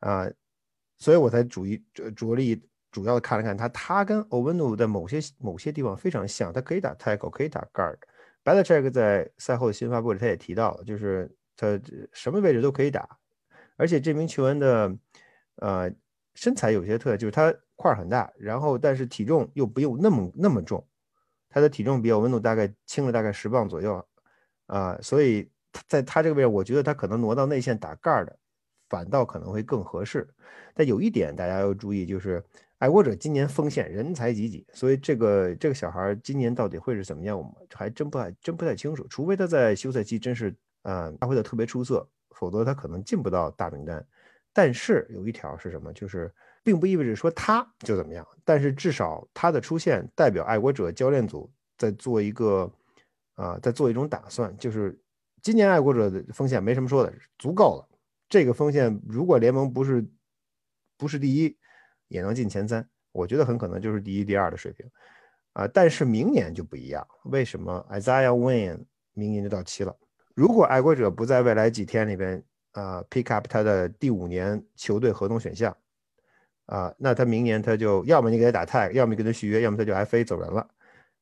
[0.00, 0.28] 啊，
[0.98, 1.80] 所以我才主一
[2.16, 2.60] 着力
[2.92, 7.96] 主要的看了看他，他跟 o v e n o 在某些某些地方非常像，他可以打 tackle，可以打 guard。
[8.44, 11.28] b e l i c h e c k 在赛后的新发布里他也提到了，就是。
[11.54, 11.78] 他
[12.12, 13.06] 什么位置都可以打，
[13.76, 14.92] 而且这名球员的
[15.56, 15.88] 呃
[16.34, 20.84] 身材有些特点，就是他块很大，然后但是体重又不用那么那么重，
[21.50, 24.04] 他的体重比奥温度大概轻了大概十磅左右
[24.66, 25.48] 啊，所以
[25.86, 28.36] 在他这个位置，我觉得他可能挪到内线打盖儿的，
[28.88, 30.26] 反倒可能会更合适。
[30.74, 32.42] 但有一点大家要注意，就是
[32.82, 40.52] 爱国者今年锋线人才济济，所以这个这个小孩今年到底会是怎么样，我们还真不太真不太清楚，除非他在休赛期真是。
[40.84, 44.04] 嗯，发挥的特别出色，否则他可能进不到大名单。
[44.52, 45.92] 但是有一条是什么？
[45.92, 46.28] 就是
[46.64, 48.26] 并不意味着说他就怎么样。
[48.44, 52.68] 但是至少他的出现代表爱国者教练组在做一个
[53.36, 55.00] 啊，在做一种打算，就是
[55.40, 57.88] 今年爱国者的锋线没什么说的，足够了。
[58.28, 60.04] 这个锋线如果联盟不是
[60.98, 61.56] 不是第一，
[62.12, 64.86] 也能进前三，我觉得很可能就是第一、第二的水平
[65.54, 65.66] 啊。
[65.66, 68.84] 但是明年就不一样，为什么？Isaiah Wynn
[69.14, 69.96] 明年就到期了。
[70.34, 72.42] 如果爱国者不在未来几天里边
[72.72, 75.74] 啊 pick up 他的第五年球队合同选项
[76.66, 80.68] 啊，那他明年他就要么你给他打 tag，要么跟他续约，要么他就 FA 走人了。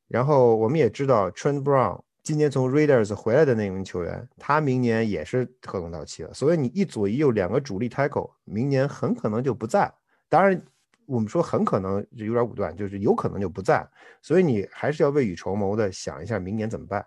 [0.07, 6.33] 然后我们也知道 Trent Brown 今年从 Raiders 回来的那名球员，他明年也是合同到期了。
[6.33, 9.91] 所以你一左一右两个主力 tackle，明年很可能就不在。
[10.29, 10.61] 当然，
[11.05, 13.87] 我们说很可能就有点武断，就是有可能就不在。
[14.21, 17.05] 所以你还是要未雨绸缪的想一下明年怎么办。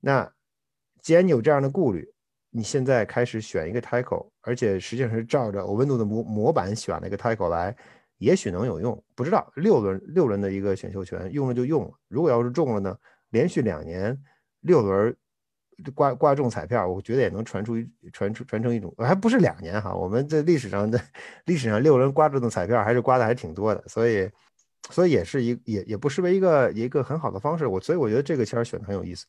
[0.00, 0.30] 那。
[1.02, 2.06] 既然你有这样的顾虑，
[2.50, 7.74] 你现在开始选一个 tackle，而且实际上是照着欧文度的模模板选了一个 tackle 来，
[8.18, 12.94] 也许能有用，不知道六轮六轮的一个选秀权用了就用了，如果要是中了呢，
[13.30, 14.14] 连续两年
[14.60, 15.16] 六轮
[15.94, 21.00] 刮刮中彩票，我觉得也能传出一传出传承一种，还不是两年哈，我们在历史上的
[21.44, 24.30] 历史上六轮刮中的彩票还是刮的还挺多的，所以
[24.90, 29.26] 所以也是一也也不失为一个一个很好的方式，我所以我觉得这个签选的很有意思。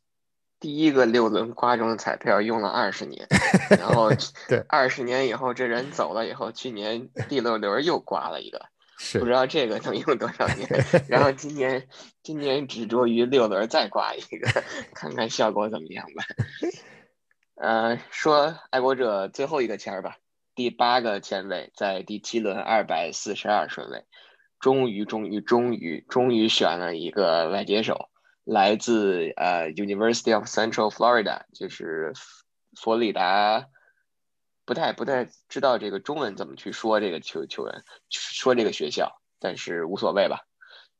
[0.59, 3.27] 第一个六轮刮中的彩票用了二十年，
[3.79, 4.11] 然后
[4.47, 8.61] 对二十年以后这人走了以后，去年第六轮又刮了一个，
[9.13, 10.67] 不知道这个能用多少年。
[11.07, 11.87] 然后今年
[12.23, 16.23] 今年执着于六轮再挂一个，看看效果怎么样吧。
[17.55, 20.17] 呃，说爱国者最后一个签儿吧，
[20.55, 24.05] 第八个签位在第七轮二百四十二顺位，
[24.59, 28.09] 终于终于终于终于选了一个外接手。
[28.43, 32.13] 来自呃 University of Central Florida，就是
[32.75, 33.67] 佛罗里达，
[34.65, 40.41] 不太不太知道这个中文怎么去说这个球球员，说这个学校，但是无所谓吧。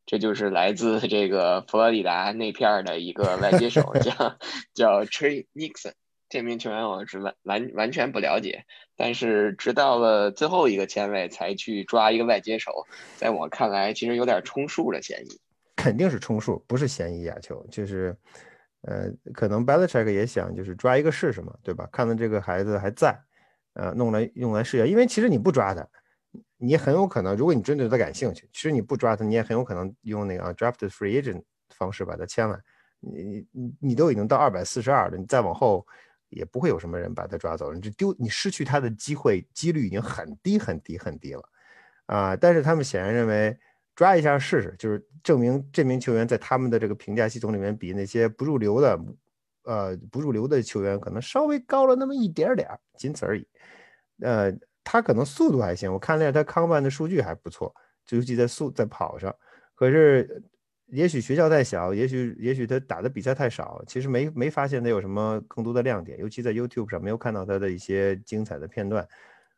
[0.05, 4.37] 这就是来自这个佛罗里达那片儿的一个外接手，叫
[4.73, 5.93] 叫 Trey Nixon。
[6.27, 8.63] 这名球员我是完完完全不了解，
[8.95, 12.87] 但是直到了最后一个签位才去抓一个外接手，
[13.17, 15.39] 在我看来其实有点充数的嫌疑。
[15.75, 18.15] 肯定是充数，不是嫌疑亚球，就是，
[18.83, 21.87] 呃，可能 Belichick 也想就是抓一个试试嘛，对吧？
[21.91, 23.17] 看到这个孩子还在，
[23.73, 25.87] 呃，弄来用来试验，因为其实你不抓他，
[26.57, 32.59] 你很有可能，如果你真的对他感兴趣，其实你不抓他，你也很有可能用那个 draft free agent 方式把他签来，
[32.99, 35.85] 你你你都已经到二百四十二了，你再往后
[36.29, 41.43] 也不会有什么人把他抓走了，你这丢你失去他的机会几率已经很低很低很低了，
[42.05, 43.57] 啊，但是他们显然认为。
[43.93, 48.97] 抓一下试试，就是证明这名球员在他们的这个评价系统里面比那些不入流的，
[49.63, 53.47] 呃，不入流的球员可能稍微高了那么一点点，仅此而已。
[54.21, 54.51] 呃，
[54.83, 57.73] 他可能速度还行，我看了一下他康曼的数据还不错，
[58.09, 59.33] 尤其在速在跑上。
[59.75, 60.43] 可是，
[60.87, 69.07] 也许学校太小，也许也许他打的比赛太少，其实没没发现他有什么更多的亮点，尤其在 YouTube 上没有看到他的一些精彩的片段。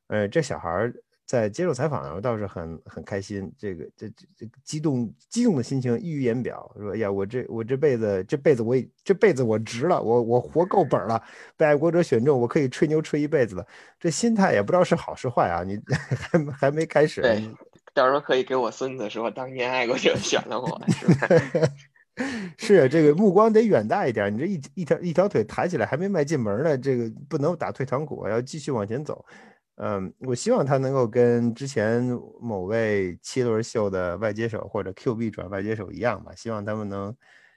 [0.08, 0.94] 呃，这小孩儿。
[1.34, 11.20] 在接受采访的时候倒是很很开心，这个这这这激动激动的心情溢于言表，说哎呀，我这我这辈子这辈子我这辈子我值了，我我活够本了，
[11.58, 13.66] 被爱国者选中，我可以吹牛吹一辈子了。
[14.00, 17.22] 这心态也不知道是好是坏啊，你 还还没开始。
[17.22, 17.50] 对，
[17.96, 21.28] 到时候可以给我孙子说，当年爱国者选了我，是吧？
[22.60, 29.26] 是这个目光得远大一点，你这一一条一条腿抬起来还没迈进门呢，这个不能打退堂鼓，要继续往前走。
[29.76, 32.04] 嗯，我希望他能够跟之前
[32.40, 36.32] 某位七轮秀的外接手或者 QB 转外接手一样吧。
[36.36, 37.16] 希望他们能，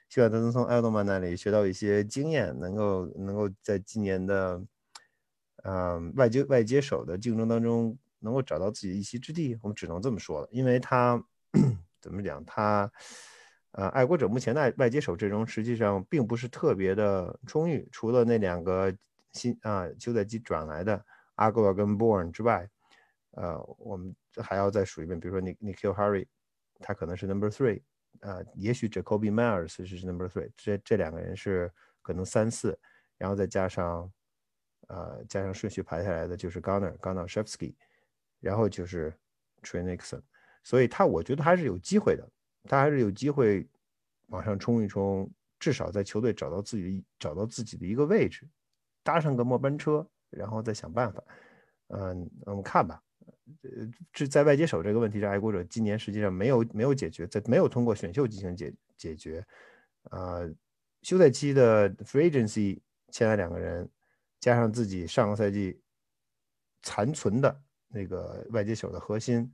[0.09, 4.59] 希望他能从埃德曼那里学到一些经验，能够能够在今年的，
[5.63, 9.55] 嗯，外接外接手的竞争当中能够找到自己一席之地。
[9.61, 11.23] 我们只能这么说了，因为他
[12.01, 12.91] 怎么讲，他，
[13.73, 18.91] 呃，爱国者目前的外接手阵容实际上并不是特别的充裕，除了那两个
[19.33, 21.05] 新啊休赛期转来的。
[21.37, 22.69] 阿戈尔跟 Born 之外，
[23.31, 26.27] 呃，我们还要再数一遍，比如说 niki harry
[26.79, 27.81] 他可能是 Number Three，
[28.19, 31.71] 呃，也许 Jacoby Myers 是 Number Three，这这两个人是
[32.01, 32.77] 可能三四，
[33.17, 34.11] 然后再加上，
[34.87, 37.75] 呃，加上顺序排下来的就是 Gunner Gunner Shevsky，
[38.39, 39.13] 然后就是
[39.61, 40.21] Trey Nixon，
[40.63, 42.27] 所以他我觉得还是有机会的，
[42.63, 43.67] 他还是有机会
[44.27, 45.29] 往上冲一冲，
[45.59, 48.47] 至少在球队找到自己找到自己的一个位置，
[49.03, 50.07] 搭上个末班车。
[50.29, 51.23] 然后再想办法，
[51.87, 53.01] 嗯，我们看吧。
[53.63, 53.69] 呃，
[54.11, 59.45] 这在外接手这个问题上，爱国者今年实际上没有没有解决，在没有通过选秀进行解解决。
[60.11, 60.53] 呃，
[61.01, 63.89] 休赛期的 free agency 签了两个人，
[64.39, 65.79] 加上自己上个赛季
[66.81, 69.49] 残存的那个外接手的核心，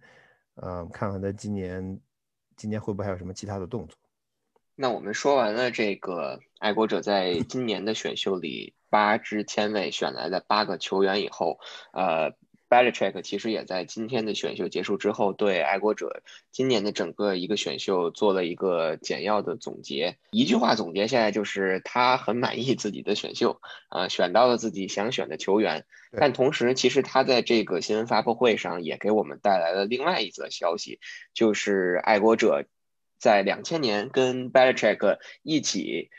[0.55, 1.99] 呃，看看他今年
[2.55, 3.97] 今年会不会还有什么其他的动作。
[4.75, 8.73] 那我们说完了这个爱国者在今年的选秀里。
[8.93, 11.57] 八支签位选来的八个球员以后，
[11.93, 12.33] 呃
[12.69, 16.21] ，Belichick 其实也在今天的选秀结束之后，对爱国者
[16.51, 20.17] 今年的整个一个选秀做了一个简要的总结。
[20.29, 25.85] 一句话总结下来就是他很满意自己的选秀，啊，选到了自己想选的球员。
[26.15, 30.99] 但同时，其实他在这个新闻发布会上也给我们带来了另外一则消息，
[31.33, 32.65] 就是爱国者
[33.17, 36.11] 在两千年跟 Belichick 一起。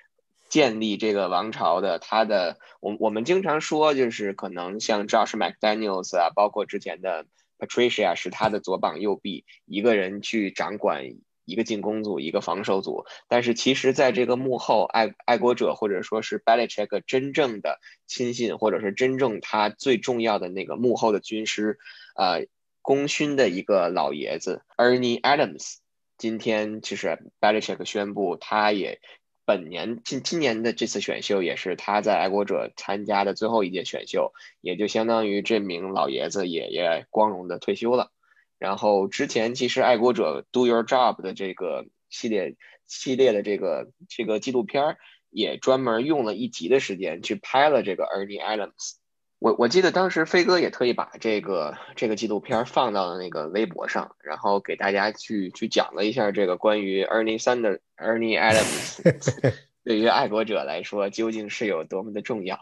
[0.55, 7.27] 建立这个王朝的，他的我我们经常说，就是可能像 Josh McDaniels 啊，包括之前的
[7.59, 13.05] Patricia 是他的左膀右臂，一个人去掌管一个进攻组，一个防守组。
[13.27, 21.81] 但是其实，在这个幕后，爱爱国者或者说是 Belichick 真正的亲信，或者是真正他最重要的那个幕后的军师，
[22.15, 22.47] 呃，
[22.81, 25.79] 功勋的一个老爷子 Ernie Adams，
[26.17, 29.01] 今天其实 Belichick 宣布，他也。
[29.47, 38.11] 本年今今年的这次选秀也是他在爱国者参加的最后一届选秀，也就相当于这名老爷子也也光荣的退休了。
[38.59, 44.97] 然后之前其实爱国者 Do Your Job 的这个系列系列的这个这个纪录片儿
[45.29, 48.97] 也专门用了一集的时间去拍了这个 Ernie Adams。
[49.45, 59.03] 我我记得当时飞哥也特意把这个这个纪录片放到了那个微博上，然后给大家去去讲了一下这个关于 Ernie Sanders、Ernie Adams
[59.85, 62.59] 对于爱国者来说究竟是有多么的重要。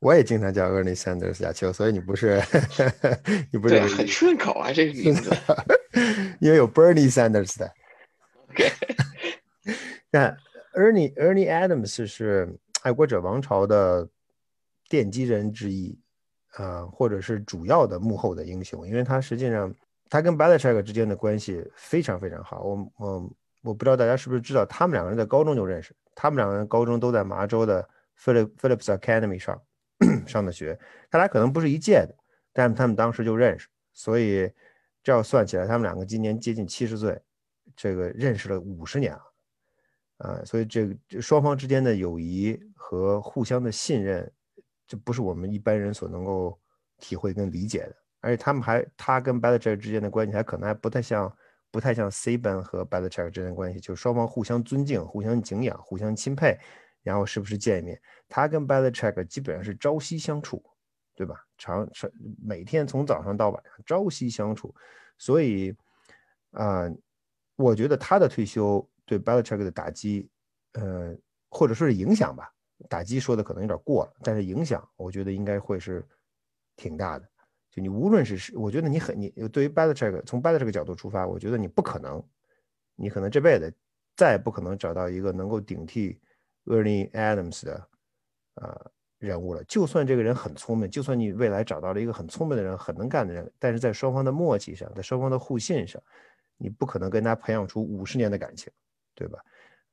[0.00, 2.42] 我也经常叫 Ernie Sanders 亚秋，所以你不是
[3.52, 5.30] 你不是对很顺口啊这个名字，
[6.42, 7.72] 因为有 Bernie Sanders 的。
[8.50, 8.72] OK，
[10.10, 10.36] 那
[10.74, 14.08] Ernie Ernie Adams 是爱国者王朝的
[14.90, 15.96] 奠基人之一，
[16.56, 19.74] 啊，或者是主要的幕后的英雄，因为他实际上
[20.08, 22.62] 他跟 Belichick 之间的关系非常非常好。
[22.62, 23.30] 我我
[23.62, 27.88] 我不知道大家是不是知道，他们两个人在高中就认识，他们两个人高中都在麻州的
[28.18, 29.60] Philip Phillips Academy 上
[30.26, 30.78] 上的学，
[31.10, 32.14] 他俩可能不是一届的，
[32.52, 34.50] 但他们当时就认识，所以
[35.02, 37.20] 这要算起来，他们两个今年接近七十岁，
[37.74, 39.22] 这个认识了五十年了。
[40.18, 44.30] 啊，所以这个双方之间的友谊和互相的信任，
[44.86, 46.58] 这不是我们一般人所能够
[46.98, 47.96] 体会跟理解的。
[48.20, 51.30] 而且他们还，他跟 Belichick 之间的关系还可能还不太像，
[51.70, 56.58] 不太像 Saban 和 Belichick 之间的关系，就是双方互相尊敬、互相敬仰、互相钦佩，
[57.02, 58.00] 然后时不时见一面。
[58.28, 60.64] 他跟 Belichick 基本上是朝夕相处，
[61.14, 61.36] 对吧？
[61.58, 62.10] 常常
[62.42, 64.74] 每天从早上到晚上朝夕相处，
[65.18, 65.74] 所以
[66.52, 66.90] 啊，
[67.56, 68.88] 我觉得他的退休。
[69.06, 70.30] 对 Belichick 的打击，
[70.72, 71.14] 呃，
[71.50, 72.50] 或者说是影响吧，
[72.88, 76.04] 打击说的可能有点过了，但是影响我觉得应该会是
[76.76, 77.28] 挺大的。
[77.70, 82.22] 就你无论是，我觉得你很你对于 Belichick 从 Belichick 角度出发，我觉得你不可能，
[82.96, 83.72] 你可能这辈子
[84.16, 86.20] 再也不可能找到一个能够顶替
[86.66, 87.88] Ernie Adams 的
[88.54, 89.62] 呃人物了。
[89.64, 96.02] 就算这个人很聪明，就算你未来找到了一个很聪明的人、很能干的人，但是在双方的默契上，在双方的互信上，
[96.56, 98.72] 你不可能跟他培养出五十年的感情。
[99.16, 99.38] 对吧？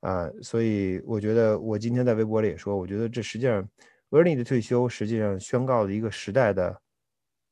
[0.02, 3.66] 啊，所以我觉得我今天在微博里也说，我觉得这实际上
[4.10, 6.80] ，Ernie 的退休实际上宣告了一个时代的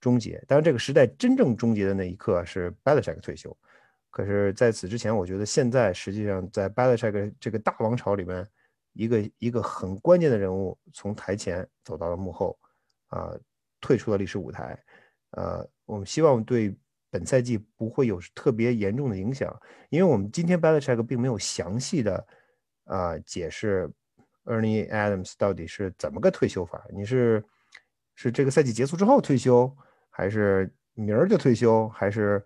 [0.01, 0.43] 终结。
[0.47, 3.57] 当然，这个时代真正终结的那一刻是 Belichick 退休。
[4.11, 8.47] 可是，在此之前，我觉得现在实际上在 Belichick 这个大王朝里面，
[8.93, 12.59] 一个一个很关键的人物从台前走到了幕后，
[13.09, 13.33] 啊，
[13.81, 14.79] 退出了历史舞台。
[15.33, 16.77] 呃，我们希望对。
[17.13, 19.53] 本赛季不会有特别严重的影响，
[19.89, 22.25] 因为我们今天 Belichick 并没有详细的
[22.91, 23.89] 啊解释
[24.45, 26.85] Ernie Adams 到底是怎么个退休法。
[26.93, 27.43] 你是
[28.17, 29.73] 是这个赛季结束之后退休，
[30.11, 32.45] 还是明儿就退休，还是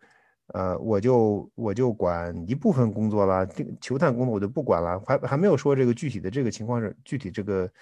[0.49, 7.72] 呃我就我就管一部分工作了，这个球探工作我就不管了，还还没有说这个具体的这个情况是具体这个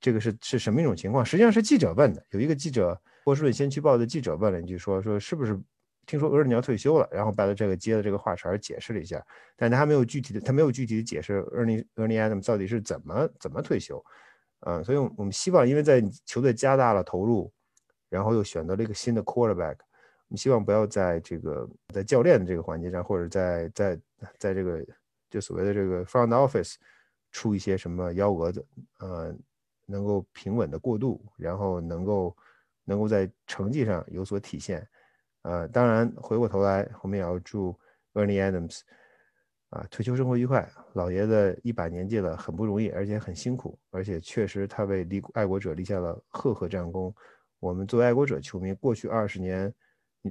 [0.00, 1.22] 这个是是什么一种情况？
[1.22, 5.60] 实际上是记者问的，有一个记者波士顿先驱报的记者问了一句，说说是不是？
[6.06, 9.24] 听说厄尔尼要退休了，然后把他这个接的这个话茬解释了一下，
[9.56, 14.02] 但他还没有具体的，他没有具体的解释厄尔尼厄尔尼 Adam 到底是怎么怎么退休，
[14.66, 17.52] 嗯，所以我们希望，因为在球队加大了投入，
[18.08, 24.00] 然后又选择了一个新的 quarterback，我们希望不要在这个在教练的这个环节上，或者在在
[24.38, 24.84] 在这个
[25.30, 26.74] 就所谓的这个 front office
[27.30, 28.66] 出一些什么幺蛾子，
[28.98, 29.32] 呃，
[29.86, 32.36] 能够平稳的过渡，然后能够
[32.84, 34.84] 能够在成绩上有所体现。
[35.42, 37.74] 呃，当然，回过头来，我们也要祝
[38.12, 38.80] Ernie Adams
[39.70, 40.70] 啊退休生活愉快。
[40.92, 47.14] 老爷子一把年纪了，很不容易，而且很辛苦，而且确实他为立爱国者立下了赫赫战功。
[47.58, 49.72] 我们作为爱国者球迷，过去二十年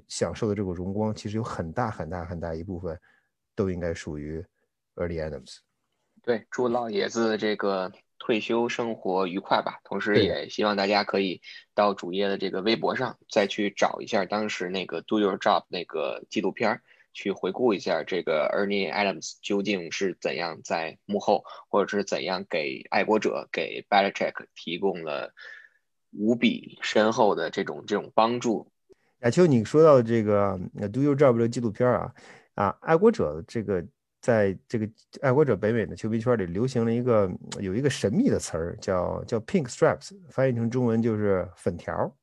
[0.07, 2.99] 享受的这个荣光，其实有很大很大很大一部分
[3.55, 4.45] 都应该属于
[4.95, 5.57] Ernie Adams。
[6.22, 7.91] 对，祝老爷子这个。
[8.20, 11.41] 退休生活愉快吧，同时也希望大家可以
[11.74, 16.82] 到主页的这个微博上再去找一下当时那个 Do Your Job 那个纪录片，
[17.13, 25.34] 去回顾一下这个 Ernie Adams 究竟是怎样在幕后，或者是怎样给爱国者、给 Belichick 提供了
[26.11, 28.72] 无比深厚的这种这种帮助。
[29.22, 30.59] 亚秋，你说到这个
[30.93, 32.13] Do Your Job 这个纪录片啊，
[32.55, 33.84] 啊，爱国者这个。
[34.22, 34.89] 在这个
[35.22, 42.13] 爱国者北美的球迷圈里，流行了一个有一个神秘的词儿，叫叫 pink stripes，翻译成中文就是粉条，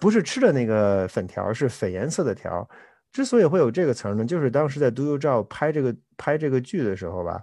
[0.00, 2.68] 不是吃的那个粉条，是粉颜色的条。
[3.12, 7.40] 之所以会有这个词儿呢，就是当时在 Do You 照拍这个拍这个剧的时候吧，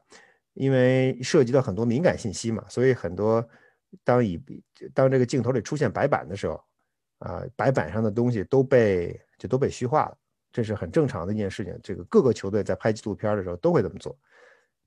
[0.53, 3.47] 因为涉及到很多敏感信息嘛，所以很多
[4.03, 4.37] 当以
[4.93, 6.61] 当这个镜头里出现白板的时候，
[7.19, 10.17] 啊，白板上的东西都被就都被虚化了。
[10.51, 11.79] 这是很正常的一件事情。
[11.83, 14.17] 这个各个球队在拍纪录片的时候都会这么做。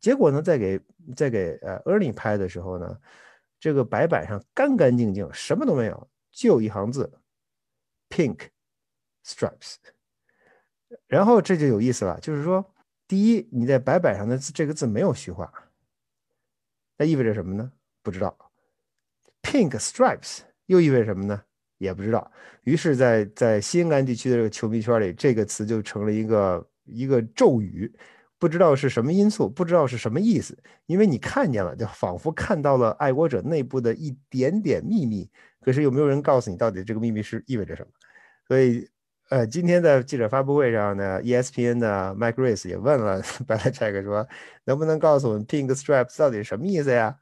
[0.01, 0.81] 结果呢，在给
[1.17, 2.99] 在给呃 Ernie 拍的时候呢，
[3.59, 7.11] 这个白板上干干净净，什么都没有，就一行字
[8.11, 8.49] ：Pink
[9.25, 9.77] Stripes。
[11.07, 12.75] 然后这就有意思了，就是说，
[13.09, 15.53] 第一，你在白板上的字这个字没有虚化，
[16.99, 17.73] 那意味着什么呢？
[18.03, 18.37] 不知道。
[19.43, 21.43] Pink Stripes 又意味着什么呢？
[21.85, 22.28] 也不知道，
[22.64, 27.93] 于是，在在西英格兰地区的这个球迷圈里，这个词就成了一个一个咒语，
[28.39, 30.59] 不知道是什么因素，不知道是什么意思。
[30.87, 35.30] 因为你看见了，就仿佛看到了爱国者内部的一点点秘密，
[35.61, 37.89] 可是有没有人告诉你到底这个秘密是意味着什么？
[38.49, 38.89] 所以
[39.30, 44.26] 呃，今天在记者发布会上呢，ESPN 的 Mike Grace 也问了 Belichick 说，
[44.64, 47.16] 能不能告诉我们 Pink Stripes 到底是什么意思呀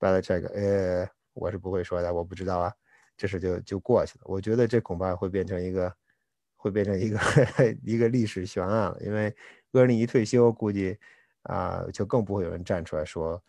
[0.00, 2.72] ？Belichick，呃，我是不会说的，我不知道啊，
[3.16, 4.24] 这事就就过去了。
[4.26, 5.94] 我觉得这恐怕会变成一个，
[6.56, 7.18] 会变成一个
[7.84, 9.34] 一个历史悬案了，因为
[9.72, 10.96] 厄尼一退休，估计
[11.42, 13.42] 啊，就更不会有人站出来说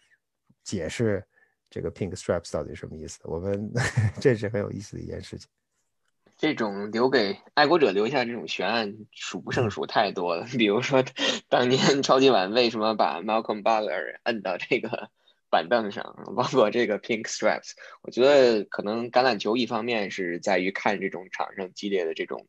[0.64, 1.24] 解释
[1.70, 3.20] 这个 Pink Stripes 到底什么意思。
[3.24, 3.72] 我们
[4.22, 5.47] 这是很有意思的一件事情。
[6.36, 10.45] 这种留给爱国者留下这种悬案数不胜数太多了。
[10.57, 11.03] 比如说，
[11.47, 15.09] 当年 超级碗为什么把 Malcolm Butler 摁到这个
[15.54, 16.04] 板凳上，
[16.36, 22.47] 包括这个 Pink Stripes，我觉得可能橄榄球一方面是在于看这种场上激烈的这种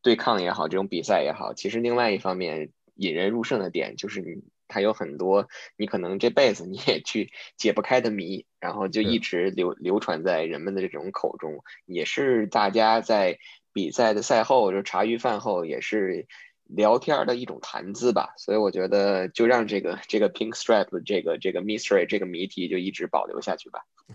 [0.00, 4.44] 对抗也好，这种比赛也好，其实另外一方面引人入胜的点就是你。
[4.66, 5.46] 它有很多
[5.76, 13.38] 你可能这辈子你也去解不开的谜，然后就一直流流传在人们的这种口中，也是大家在
[13.74, 16.26] 比赛的赛后就茶余饭后也是
[16.66, 18.34] 聊天的一种谈资吧。
[18.36, 23.84] 所以我觉得就让这个这个 Pink Stripe 这个这个 mystery 这个谜题就一直保留下去吧。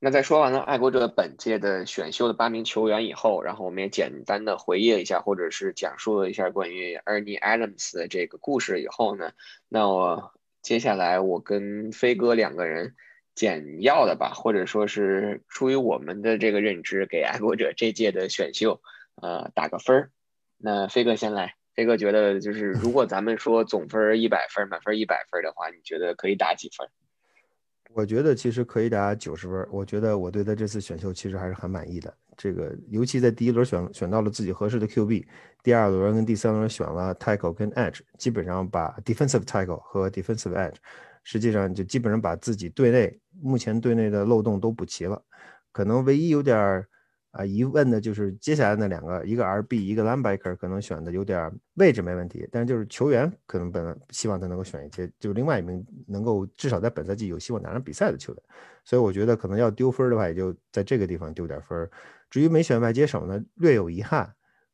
[0.00, 9.32] 那在说完了爱国者本届的选秀的八名球员以后，然后我们也简单的回忆了一下，或者是讲述了一下关于 Ernie Adams 的这个故事以后呢，
[9.68, 10.32] 那我
[10.62, 12.94] 接下来我跟飞哥两个人
[13.34, 18.80] 简要的吧，或者说是出于我们的这个认知，给爱国者这届的选秀
[19.20, 20.10] 呃打个分儿。
[20.58, 26.84] 那飞哥先来，飞哥觉得就是如果咱们说总分一百分，满分一百分的话，你觉得可以打几分？
[27.90, 29.64] 我觉得其实可以打九十分。
[29.70, 32.12] 我觉得我对他这次选秀其实还是很满意的。
[32.36, 35.24] 这个尤其在第一轮选选到了自己合适的 QB，
[35.62, 40.74] 第二轮跟第三轮选了 Tackle 跟 Edge，基本上把 Defensive Tackle 和 Defensive Edge，
[41.22, 45.22] 实际上就基本上把自己队内目前队内的漏洞都补齐了。
[45.70, 46.84] 可能唯一有点。
[47.38, 58.42] 啊，疑问的就是接下来那两个，一个 RB，一个 Linebacker，可能选的有点位置没问题，但是就是球员可能本希望他能够选一些，就是另外一名能够至少在本赛季有希望拿上比赛的球员，
[58.84, 61.88] 所以我觉得可能要丢分的话，也就在这个地方丢点分。
[62.28, 64.28] 至于没选外接手呢，略有遗憾。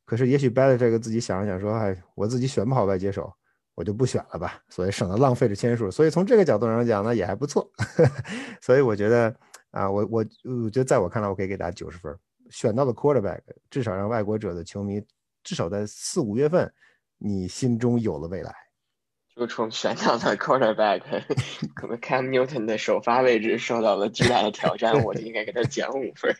[0.07, 3.31] 可是也许 b a l l 这个自己想了想说，哎，我自己选不好外接手，
[3.75, 5.91] 我就不选了吧，所以省得浪费这签数。
[5.91, 7.71] 所以从这个角度上讲呢，也还不错。
[8.63, 9.37] 所以我觉得
[9.71, 10.25] 啊，我我
[10.65, 12.17] 我觉得在我看来，我可以给打九十分。
[12.51, 13.41] 选到了 quarterback，
[13.71, 15.03] 至少让外国者的球迷
[15.43, 16.73] 至少在四五月份，
[17.19, 18.55] 你心中有了未来。
[19.37, 21.03] 就从选到了 quarterback，
[21.75, 26.33] 可能 Cam Newton 的首发位置受到了巨大的挑战， 我就应该给他减五分。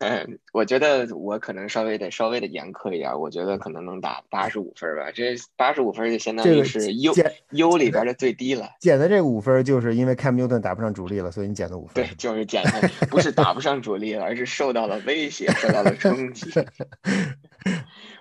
[0.00, 5.10] 嗯，我觉得我可能稍微得稍微的严苛一点，我觉得可能能打八十五分吧。
[5.14, 7.12] 这八十五分就相当于是 U
[7.50, 8.70] U 里边的最低了。
[8.80, 12.02] 减的这五分就是因为 Cam Newton 打不上主力了，所以你减的五分。
[12.02, 16.50] 对，就是减的，不是打不上主力了，而是受到了威胁，受到了冲击。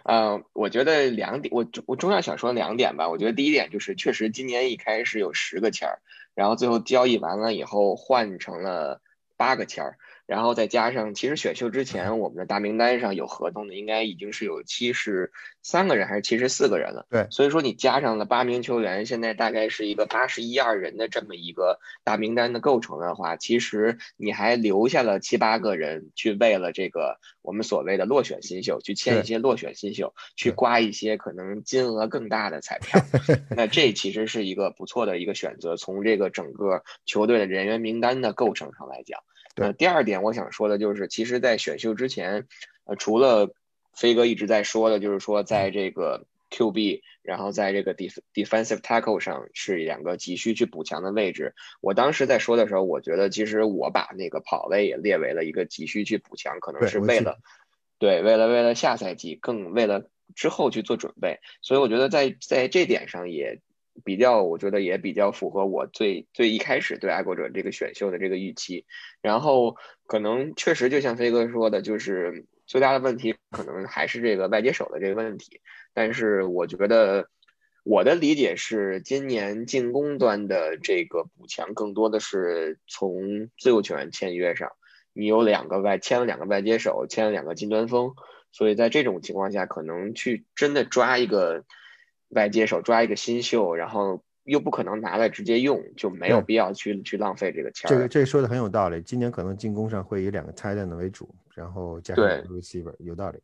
[0.04, 3.08] 嗯， 我觉得两点，我我重要想说两点吧。
[3.08, 6.00] 我觉得第一点就是，确实今年一开始有十个签儿，
[6.36, 9.00] 然后最后交易完了以后换成了
[9.38, 9.96] 八个签儿。
[10.30, 15.32] 然后再加上，其实选秀之前我们的大名单上有合同的，应该已经是有七十
[15.64, 17.08] 三个人还是七十四个人了。
[17.10, 33.02] 对，所以说你加上了八名球员，现在大概是一个八十一二人的这么一个大名单的构成的话，其实你还留下了七八个人去为了这个我们所谓的落选新秀去签一些落选新秀，去刮一些可能金额更大的彩票。
[33.58, 39.20] 那这其实是一个不错的一个选择，从这个整个球队的人员名单的构成上来讲。
[39.60, 42.48] 呃，第二点我想说的就是，其实，在选秀之前，
[42.86, 43.54] 呃，除了
[43.94, 51.54] 飞哥一直在说的，就是说，在这个 QB，然后在这个 def defensive tackle 上是两个急需去补强的位置。
[51.82, 57.38] 我当时在说的时候，我觉得其实我把那个跑位也列为了一个急需去补强，可能是为了，
[57.98, 61.40] 对，为了为了下赛季更为了之后去做准备。
[61.62, 63.60] 所以我觉得在在这点上也。
[64.04, 68.86] 比较，我觉得也比较符合我最最一开始对爱国者这个选秀的这个预期。
[69.22, 75.62] 然后可能确实就像飞哥说的，就是最大的问题可能还是这个外接手的这个问题。
[75.94, 77.30] 但是我觉得
[77.84, 84.70] 我的理解是，今年进攻端的这个补强更多的是从自由球员签约上。
[85.14, 88.14] 你有两个外签了两个外接手，签了两个金端锋，
[88.52, 91.66] 所以在这种情况下，可能去真的抓一个。
[92.30, 97.90] 外接手抓一个新秀，然后又不可能拿来直接用，就没有必要去去浪费这个钱。
[97.90, 99.02] 这个这个说的很有道理。
[99.02, 103.40] 今年可能进攻上会以两个 tight end 为主，然后加上 receiver，有道理。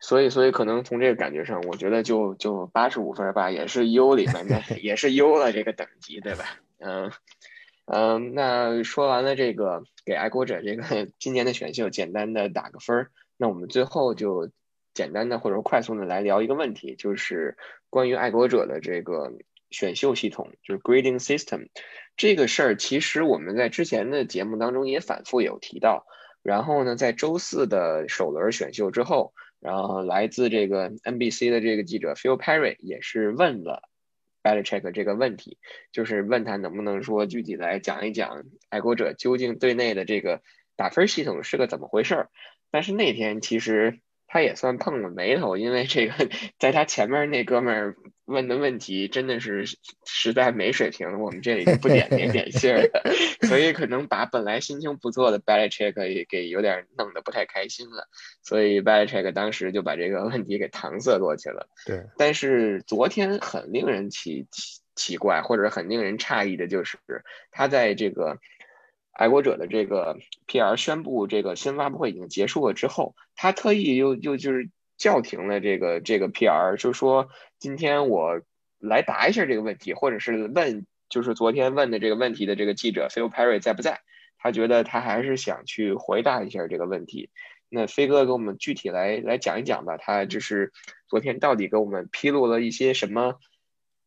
[0.00, 6.44] 所以，所以可能从这个感觉上，我觉得就就八十五分吧，也是优里面的， 也是优了这个等级，对吧？
[6.78, 7.10] 嗯
[7.86, 14.50] 嗯，那说完了这个给爱国者这个 今年的选秀简单的打个分儿，那我们最后就。
[14.98, 17.56] 简单的或者说快速的来聊一个问题，就是
[17.88, 19.32] 关于爱国者的这个
[19.70, 21.68] 选秀系统，就是 grading system
[22.16, 26.04] 这个事儿，其实我们在之前的节目当中也反复有提到。
[26.42, 33.88] 然后呢，在周四的首轮选秀之后，然后来自这个 NBC 的这个记者 Phil Perry 也是问了
[34.42, 35.58] Belichick 这个问题，
[35.92, 40.42] 就是问他能不能说具体来讲一讲爱国者究竟队内的这个
[40.74, 42.30] 打分系统是个怎么回事儿。
[42.72, 44.00] 但是那天其实。
[44.28, 46.28] 他也算碰了眉头，因为这个
[46.58, 47.96] 在他前面那哥们儿
[48.26, 49.64] 问的问题真的是
[50.04, 53.02] 实在没水平，我们这里就不点名点姓了，
[53.48, 58.06] 所以可能把本来心情不错的 Belichick 也给有点弄得不太开心了，
[58.42, 61.66] 所以 Belichick 当时就把这个问题给搪塞过去了。
[61.86, 66.98] 对，但是昨天很令人奇奇奇怪，或者很令人诧异的就是
[67.50, 68.38] 他在这个。
[69.18, 70.16] 爱国者的这个
[70.46, 77.28] PR 宣布这个新发布会已经结束了之后，他特意又又就是叫停了这个这个 PR，就说
[77.58, 78.40] 今天我
[78.78, 84.00] 来答一下这个问题，或者是问就是昨天问的这个问题的这个记者 Phil Perry 在不在？
[84.38, 87.28] 他觉得他还是想去回答一下这个问题。
[87.68, 90.70] 那飞哥给我们具体来来讲一讲吧，他就是
[91.08, 93.34] 昨天到底给我们披露了一些什么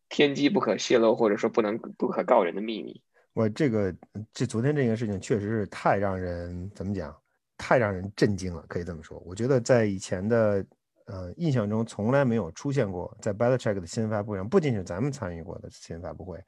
[0.08, 3.02] 天机不可泄露或者说不能不可告人的秘密？
[3.34, 3.96] 我这个
[4.34, 7.16] 这昨天这件事情确实是太让人怎么讲，
[7.58, 9.18] 太让人震惊了，可以这么说。
[9.20, 10.66] 我觉得在以前的
[11.06, 16.44] 呃印象中，从来没有出现过在 Belichick 的新闻发布会上，不仅是咱们参与过的新闻发布会，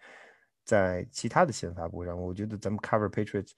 [0.66, 3.52] 在其他的新闻发布会上，我觉得咱们 Cover Patriots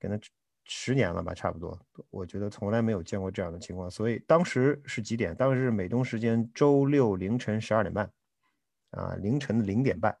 [0.00, 0.18] 跟他
[0.64, 1.78] 十年了吧，差不多，
[2.08, 3.90] 我觉得从来没有见过这样的情况。
[3.90, 5.34] 所以当时是几点？
[5.36, 8.10] 当时是美东时间周六凌晨十二点半，
[8.92, 10.16] 啊，凌晨的零点半。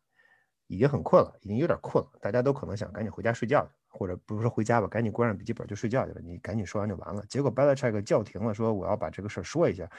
[0.66, 6.20] 已经很困了，已经有点困了，大家都可能想赶紧回家睡觉去，或者不是说回家吧，赶紧关上笔记本就睡觉去了。
[6.20, 7.24] 你赶紧说完就完了。
[7.28, 9.90] 结果 b e l l a c h e c k 叫停了，说我要把这个事儿说一下。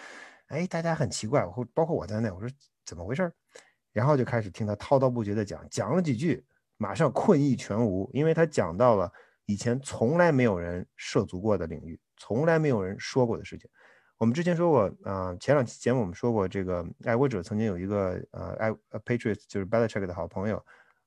[0.48, 2.50] 哎，大家很奇怪，我包括我在内，我说
[2.86, 3.32] 怎么回事？
[3.94, 6.46] 然后就开始听他滔滔不绝的讲，讲了几句，
[6.78, 9.12] 马上困意全无，因为他讲到了
[9.46, 13.70] 以前从来没有人涉足过的领域，从来没有人说过的事情。
[14.18, 18.72] 我们之前说过，啊，前两期节目我们说过，这个爱国者曾经有一个呃，爱
[19.04, 20.64] Patriots 就是 Belichick 的好朋友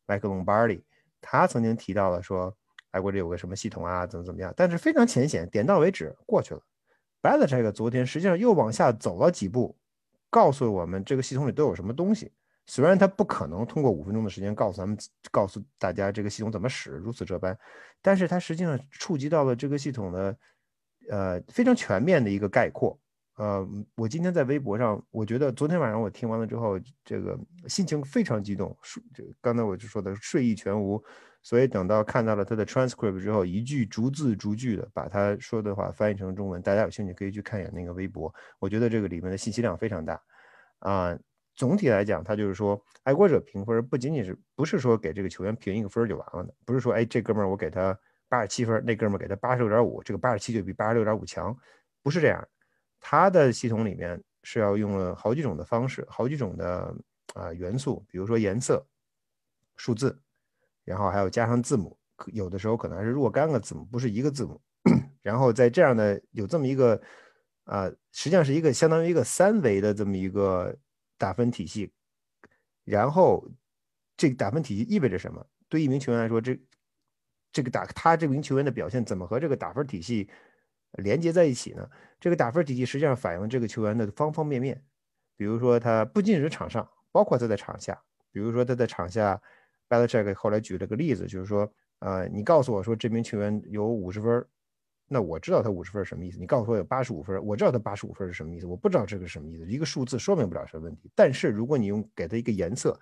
[0.06, 0.82] ，Mike Lombardi，
[1.20, 2.54] 他曾经提到了说，
[2.90, 6.60] 爱国者有个什么系统啊，怎么怎么样，但是非常浅显，点到为止，过去了。
[7.22, 9.74] Belichick 昨天实际上又往下走了几步，
[10.28, 12.30] 告诉我们这个系统里都有什么东西。
[12.66, 14.98] 虽然他不可能通过五分钟的时间告诉咱们，
[15.30, 17.58] 告诉大家这个系统怎么使，如此这般，
[18.02, 20.36] 但是他实际上触及到了这个系统的。
[21.10, 22.98] 呃，非常全面的一个概括。
[23.36, 23.64] 呃，
[23.94, 28.76] 我今天在微博上，我觉得昨天晚上我听完了之后，这个心情非常激动。
[28.82, 29.00] 睡，
[29.40, 31.00] 刚才我就说的睡意全无。
[31.40, 36.60] 所以等到看到了他的 transcript 之后，一句逐字逐句的把他说的话翻译成中文。
[36.60, 38.34] 大家有兴趣可以去看一眼那个微博。
[38.58, 40.20] 我觉得这个里面的信息量非常大。
[40.80, 41.16] 啊，
[41.54, 47.96] 总体来讲，他就是说，爱国者评分不仅仅是不是说给这个球员评一个分就完了的，不是说，哎，这哥们儿我给他。
[48.28, 51.56] 八十七分，那哥们给他八十六点五，这个八十七就比八十六点五强，
[52.02, 52.46] 不是这样。
[53.00, 56.94] 他的系统里面是要用了好几种的方式，好几种的
[57.34, 58.86] 啊元素，比如说颜色、
[59.76, 60.20] 数字，
[60.84, 61.96] 然后还有加上字母，
[62.26, 64.60] 有的时候可能还是若干个字母，不是一个字母。
[65.22, 67.00] 然后在这样的有这么一个
[67.64, 70.76] 啊，实际上是一个相当于一个三维的这么一个
[71.16, 71.92] 打分体系。
[72.84, 73.48] 然后
[74.16, 75.46] 这个打分体系意味着什么？
[75.68, 76.58] 对一名球员来说，这。
[77.52, 80.28] 这个打他这名球员的表现怎么和这个打分体系
[80.92, 81.88] 连接在一起呢？
[82.20, 84.82] 这个打分体系实际上反映了这个球员的方方面面。
[85.36, 88.00] 比如说，他不仅是场上，包括他在场下。
[88.32, 89.40] 比如说他在场下
[89.88, 94.44] ，Belichick 后来举了个例子，就是说，呃，你告诉我说这名球员有五十分，
[95.06, 96.38] 那我知道他五十分什么意思。
[96.38, 98.66] 你告诉我有八十五分，我知道他八十五分是什么意思。
[98.66, 101.10] 我不知道这个什么意思，一个数字说明不了什么问题。
[101.14, 102.98] 但是如果你用给他一个颜色，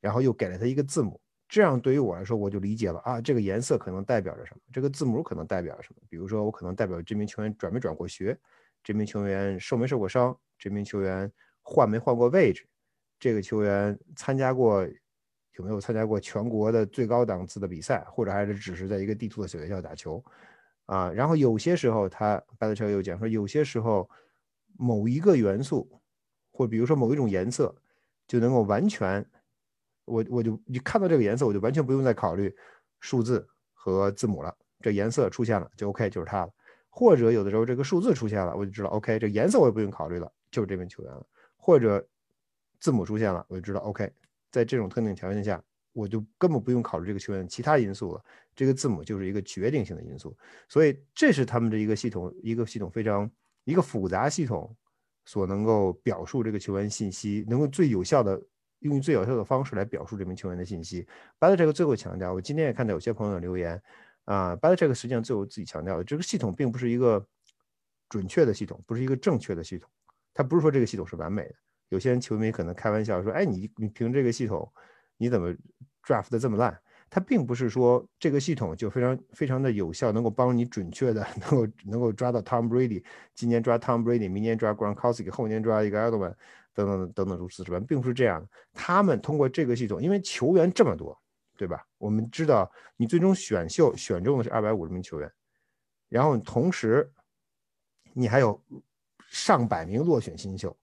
[0.00, 1.20] 然后又给了他一个字母。
[1.52, 6.00] 这样对于我来说，我就理解了啊，这个颜色可能代表着什么，这个字母可能代表着什么。
[6.08, 8.34] 比如说，我可能代表这名球员转没转过学，
[8.82, 11.30] 这名球员受没受过伤，这名球员
[11.60, 12.66] 换没换过位置，
[13.20, 14.82] 这个球员参加过
[15.58, 20.24] 有没有参加过全国的最高档次的比赛，或者还是只是在一个地图的小学校打球
[20.86, 21.12] 啊。
[21.12, 24.08] 然后有些时候，他巴特乔又讲说，有些时候
[24.78, 26.00] 某一个元素，
[26.50, 27.76] 或比如说某一种颜色，
[28.26, 29.22] 就能够完全。
[30.04, 32.54] 我我就你看到这个颜色，我就完全不用再考虑
[33.00, 34.54] 数字和字母了。
[34.80, 36.52] 这颜色出现了就 OK，就是他了。
[36.90, 41.26] 或者有的时候这个数字出现了，我就知道 OK，这颜色我也不用考虑了，就是这名球员了。
[41.56, 42.04] 或者
[42.80, 44.10] 字母出现了，我就知道 OK，
[44.50, 45.62] 在这种特定条件下，
[45.92, 48.22] 我就根本不用考虑这个球员其他因素了。
[48.54, 50.36] 这个字母就是一个决定性的因素。
[50.68, 53.30] 所以这是他们的一个系统，一个系统非常
[53.64, 54.76] 一个复杂系统
[55.24, 58.38] 所能够表述这个球员信息，能够最有效的
[58.82, 61.06] 用最有效的方式来表述这名球员的信息。
[61.38, 63.80] b a t c h e c k 最后强调，我今天也看到有些朋友的留言
[64.24, 67.26] 啊，b a t c h e c k 实际上最后自己强调，这个系统并不是一个
[68.08, 69.90] 准确的系统，不是一个正确的系统。
[70.34, 71.54] 他不是说这个系统是完美的。
[71.88, 74.72] 有些人球迷可能开玩笑说：“哎，你你凭这个系统，
[75.16, 75.52] 你怎么
[76.02, 76.76] draft 的这么烂？”
[77.14, 86.34] 他并不是说这个系统就非常非常的有效，能够帮你准确的 能够能够抓到 Tom Brady，今年抓 Tom Brady，明年抓 Gronkowski，后年抓一个 Edelman，
[86.72, 88.48] 等等等等如此之般，并不是这样的。
[88.72, 91.14] 他们通过这个系统，因为球员这么多，
[91.54, 91.86] 对吧？
[91.98, 95.30] 我们知道你最终选秀选中的是二百五十名球员，
[96.08, 97.12] 然后同时
[98.14, 98.58] 你还有
[99.28, 100.74] 上百名落选新秀，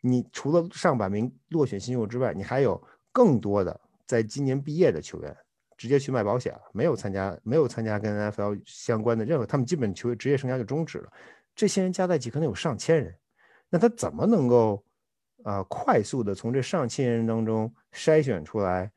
[0.00, 2.82] 你除了上百名落选新秀之外，你还有
[3.12, 5.36] 更多的在今年毕业的球员。
[5.76, 11.12] 直接去卖保险了，没有参加，没有参加跟 NFL 相关的任何，他们基本球职业生涯就终止了。
[11.54, 13.14] 这些人加在一起可能有上千人，
[13.68, 14.84] 那他怎么能够
[15.44, 18.90] 啊快速的从这上千人当中筛选出来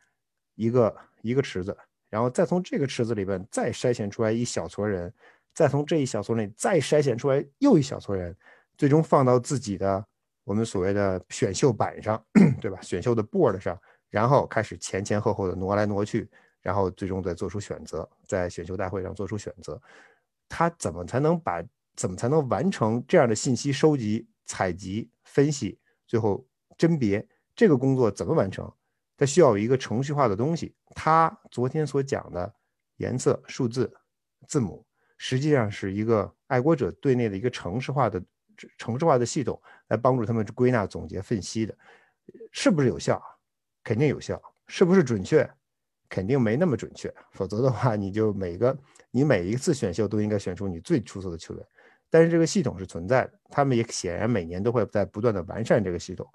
[0.55, 1.77] 一个一个池子，
[2.09, 5.13] 然后再从这个池子里边再筛选出来一小撮人，
[5.53, 8.35] 再从这一小撮内再筛选出来又一小撮人，
[8.77, 10.05] 最终放到自己的
[10.43, 12.21] 我们所谓的选秀板上，
[12.59, 12.79] 对吧？
[12.81, 13.79] 选秀的 board 上，
[14.09, 16.29] 然后开始前前后后的挪来挪去。
[16.61, 19.81] 然后最终再做出选择，在选秀大会上做出选择，
[20.47, 21.63] 他怎么才能把
[21.95, 26.45] 怎么才能完成这样的信息收集、采集、分析，最后
[26.77, 28.71] 甄别这个工作怎么完成？
[29.17, 30.73] 它需要有一个程序化的东西。
[30.95, 32.53] 他昨天所讲的
[32.97, 33.93] 颜色、数字、
[34.47, 34.85] 字母，
[35.17, 38.23] 实际上是一个爱国者队内的一个程式化的
[38.77, 41.77] 程式化的系统，来帮助他们归纳、总结、分析的，
[42.51, 43.21] 是不是有效？
[43.83, 44.41] 肯定有效。
[44.67, 45.49] 是不是准确？
[46.09, 48.75] 肯定没那么准确，否则的话，你就每个
[49.11, 51.63] 你每一次选秀都应该选出你最出色的球员。
[52.09, 56.27] 但是这个系统是存在的，他们也显然每年都会在不断的完善这个系统。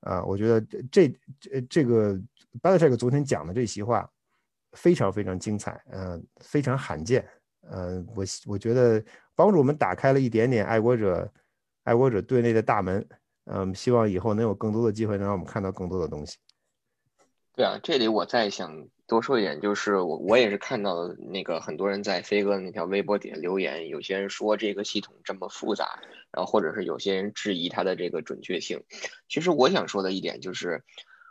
[0.00, 1.08] 啊，我觉得这
[1.38, 2.20] 这这个
[2.60, 4.10] 巴特这个昨天讲的这席话
[4.72, 7.24] 非常非常精彩，嗯，非常罕见，
[7.70, 9.00] 嗯，我我觉得
[9.36, 11.32] 帮助我们打开了一点点爱国者
[11.84, 13.08] 爱国者队内的大门，
[13.44, 16.36] 嗯，希望以后能有更多的机会能让我们看到更多的东西。
[17.54, 18.88] 对啊，这里我再想。
[19.08, 26.00] 多说一点，就是我我也是看到那个很多人在飞哥那条微博底下留言，有些人说这个系统这么复杂，
[26.30, 28.82] 然后或者是有些人质疑它的这个准确性。
[29.28, 30.82] 其实我想说的一点就是，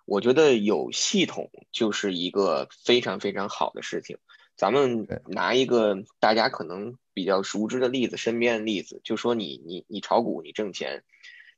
[0.05, 4.19] 我觉得有系统就是一个非常非常好的事情。
[4.55, 11.03] 咱们拿一个大家可能比较熟知的例子，身边的例子，就说你你你炒股你挣钱，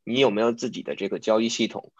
[0.05, 1.91] 你有没有自己的这个交易系统？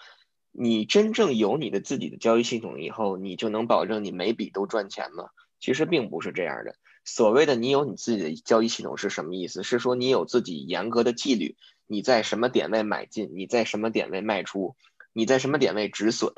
[0.55, 5.25] 你真正有你的自己的交易系统以后，你就能保证你每笔都赚钱吗？
[5.59, 6.75] 其实并不是这样的。
[7.03, 9.63] 所谓的你有你自己的交易系统是什么意思？
[9.63, 11.57] 是说你有自己严格的纪律，
[11.87, 14.75] 你在什么点位买进，你在什么点位卖出，
[15.11, 16.31] 你在什么点位止损。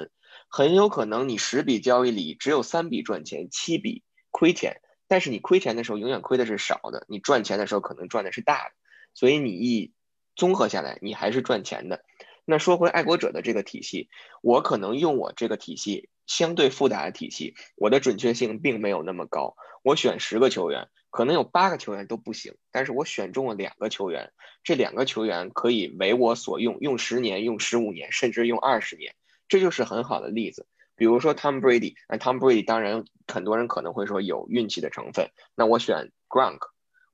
[0.47, 4.81] 很有可能你十笔交易里只有三笔赚钱，七笔亏钱。
[5.07, 8.71] 但是你亏钱的时候永远亏的是少的，你赚钱的时候可能赚的是大的。
[9.13, 9.91] 所以你一
[10.35, 12.03] 综合下来，你还是赚钱的。
[12.45, 14.09] 那说回爱国者的这个体系，
[14.41, 19.55] 我可能用我这个体系相对复杂的体系，我的准确性并没有那么高。
[19.83, 24.31] 我选十个球员，可能有八个球员都不行，但是我选中了两个球员，
[24.63, 29.15] 这两个球员可以为我所用，用十年、用十五年，甚至用二十年，
[29.47, 30.67] 这就是很好的例子。
[30.95, 36.59] 比如说 Tom Brady，那 Tom Brady 当然很多人可能会说有运气的成分，那我选 Gronk。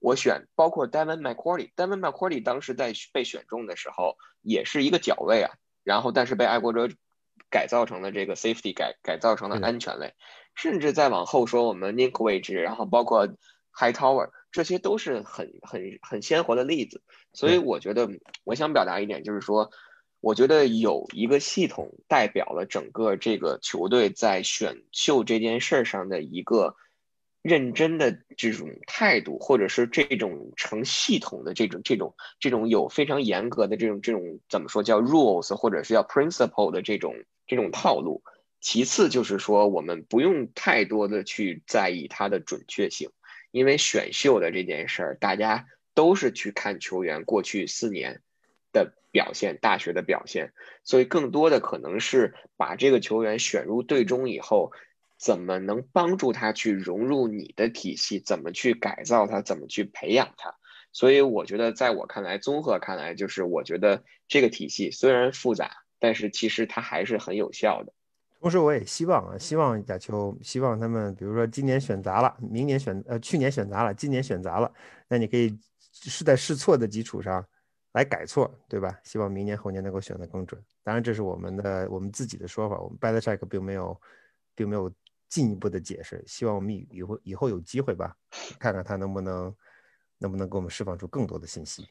[0.02, 5.54] 我选包括 Devin McCourty，Devin McCourty 当时在被选中的时候也是一个角位啊，
[5.84, 6.90] 然后但是被爱国者
[7.52, 10.16] 改造成了这个 safety 改改造成了安全位，
[10.56, 13.28] 甚至再往后说我们 Nick 位置，然后包括
[13.72, 17.04] High Tower，这些都是很很很鲜活的例子。
[17.34, 18.10] 所以我觉得
[18.44, 19.70] 我想表达一点就是说，
[20.20, 26.76] 我觉得有一个系统代表了整个这个球队在选秀这件事上的一个。
[27.42, 37.16] 认真的这种态度，或者是这种成系统的这种这种这种有非常严格的这种这种怎么说叫 rules，或者是叫 principle 的这种
[37.48, 38.22] 这种套路。
[38.60, 43.10] 其次就是说，我们不用太多的去在意它的准确性，
[43.50, 45.66] 因为选秀的这件事儿，大家
[45.96, 48.22] 都是去看球员过去四年
[48.72, 50.54] 的表现、大学的表现，
[50.84, 54.72] 所以更多的可能是把这个球员选入队中以后。
[55.22, 58.20] 怎么能帮助他去融入你的体系？
[58.20, 59.42] 怎么去改造他？
[59.42, 60.56] 怎么去培养他？
[60.92, 67.94] 所以我觉得，在我看来，综合看来，就是我觉得这个体系虽然复杂，但是其实它还是很有效的。
[68.40, 74.74] 同时，我也希望啊，希望亚秋，希望他们，比如说今年选砸了，明年选呃去年选砸了，今年选砸了，
[75.08, 75.56] 那你可以
[75.92, 77.46] 是在试错的基础上
[77.94, 79.00] 来改错，对吧？
[79.04, 80.60] 希望明年后年能够选得更准。
[80.84, 84.02] 当然，这是我们的我们自己的说法，我们 Belichick 并没有
[84.56, 84.92] 并没有
[85.32, 86.24] 进一步的解释。
[86.28, 88.16] 希望我们以以后以后有机会吧，
[88.60, 89.56] 看看他能不能
[90.20, 91.88] 能不能给我们释放出更多的信息。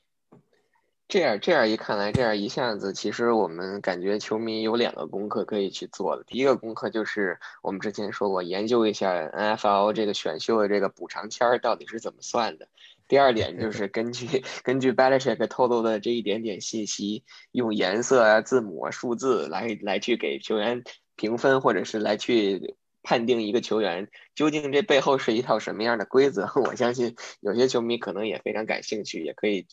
[1.09, 6.23] 这样这样一看来，这样一下子，其实我们感觉球迷有两个功课可以去做的。
[6.23, 12.69] 第一个功课就是我们之前说过，研究一下 NFL 这个选秀的这个补偿签儿到底是怎么算的。
[13.09, 20.85] 第二点就是根据 根据 Belichick 透露的这一点点信息，用颜色啊、字母啊、数字来来去给球员
[21.17, 22.77] 评分，或者是来去。
[23.03, 26.51] 判定一个球员究竟这背后是一套什么样的规则？
[26.67, 29.67] 我相信有些球迷可能也非常感兴趣，也可以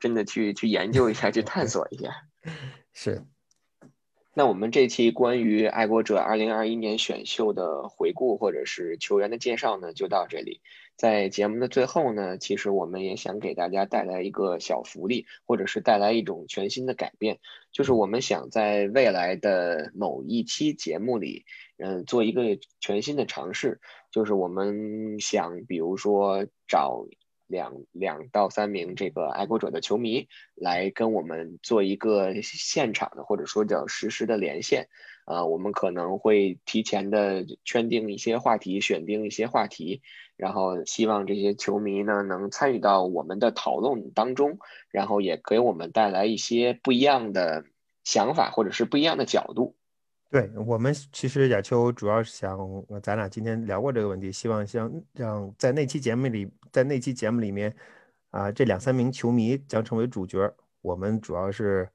[0.00, 2.10] 真的去去研究一下，去探索一下。
[2.92, 3.22] 是。
[4.34, 10.62] 那我们这期关于爱国者二零二一年选秀的回顾，或者是球员的介绍呢，就到这里。
[10.96, 17.40] 在节目的最后呢，其实我们也想给大家带来一个小福利，或者是带来一种全新的改变，
[17.72, 21.44] 就是我们想在未来的某一期节目里，
[21.82, 22.42] 嗯，做一个
[22.80, 23.80] 全新的尝试，
[24.10, 27.06] 就是我们想，比如说找。
[27.48, 34.88] 两两到三名这个爱国者的球迷来跟我们做一个现场的或者说叫实时的连线，
[35.26, 40.00] 啊，我们可能会提前的圈定一些话题，选定一些话题，
[40.38, 47.66] 然后希望这些球迷呢能参与到我们的讨论当中，然后也给我们带来一些不一样的
[48.02, 49.76] 想法或者是不一样的角度。
[50.32, 52.58] 对我们其实亚秋主要是想，
[53.02, 57.76] 咱俩今天聊过这个问题，希望像让在那期节目里，在那期节目里面，
[58.30, 60.50] 啊，这两三名球迷将成为主角，
[60.80, 61.86] 我们主要是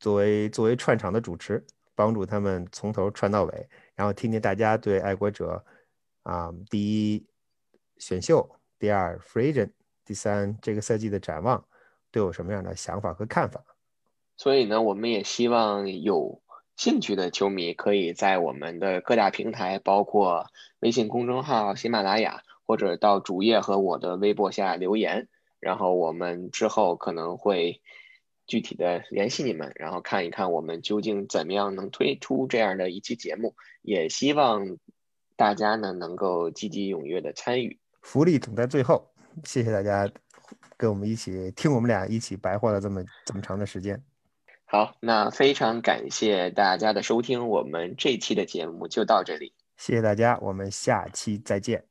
[0.00, 1.64] 作为作为串场的主持，
[1.94, 5.64] 帮助他们从头串到尾，然后听听大家对爱国者
[6.24, 7.24] 啊，第一
[7.98, 9.72] 选秀，第二 f r e g e n
[10.04, 11.64] 第三这个赛季的展望，
[12.10, 13.62] 都有什么样的想法和看法。
[14.36, 16.42] 所以呢，我们也希望有。
[16.76, 20.46] 兴趣的球迷可以在我们的各大平台，包括
[20.80, 25.28] 微信公众号、喜马拉雅，或者到主页和我的微博下留言，
[25.58, 27.80] 然后我们之后可能会
[28.46, 33.54] 具体的联系你们，然后看一看我们究竟怎么样能推出这样的一期节目。
[33.80, 34.76] 也希望
[35.34, 39.10] 大家呢能够积极踊跃的参与，福利总在最后。
[39.44, 40.10] 谢谢大家
[40.76, 44.02] 跟我们一起听我们俩一起白话了这么这么长的时间。
[44.68, 49.54] 好，那非常感谢大家的收听，我们这期的节目就到这里。
[49.76, 51.84] 谢谢大家，我们下期再见。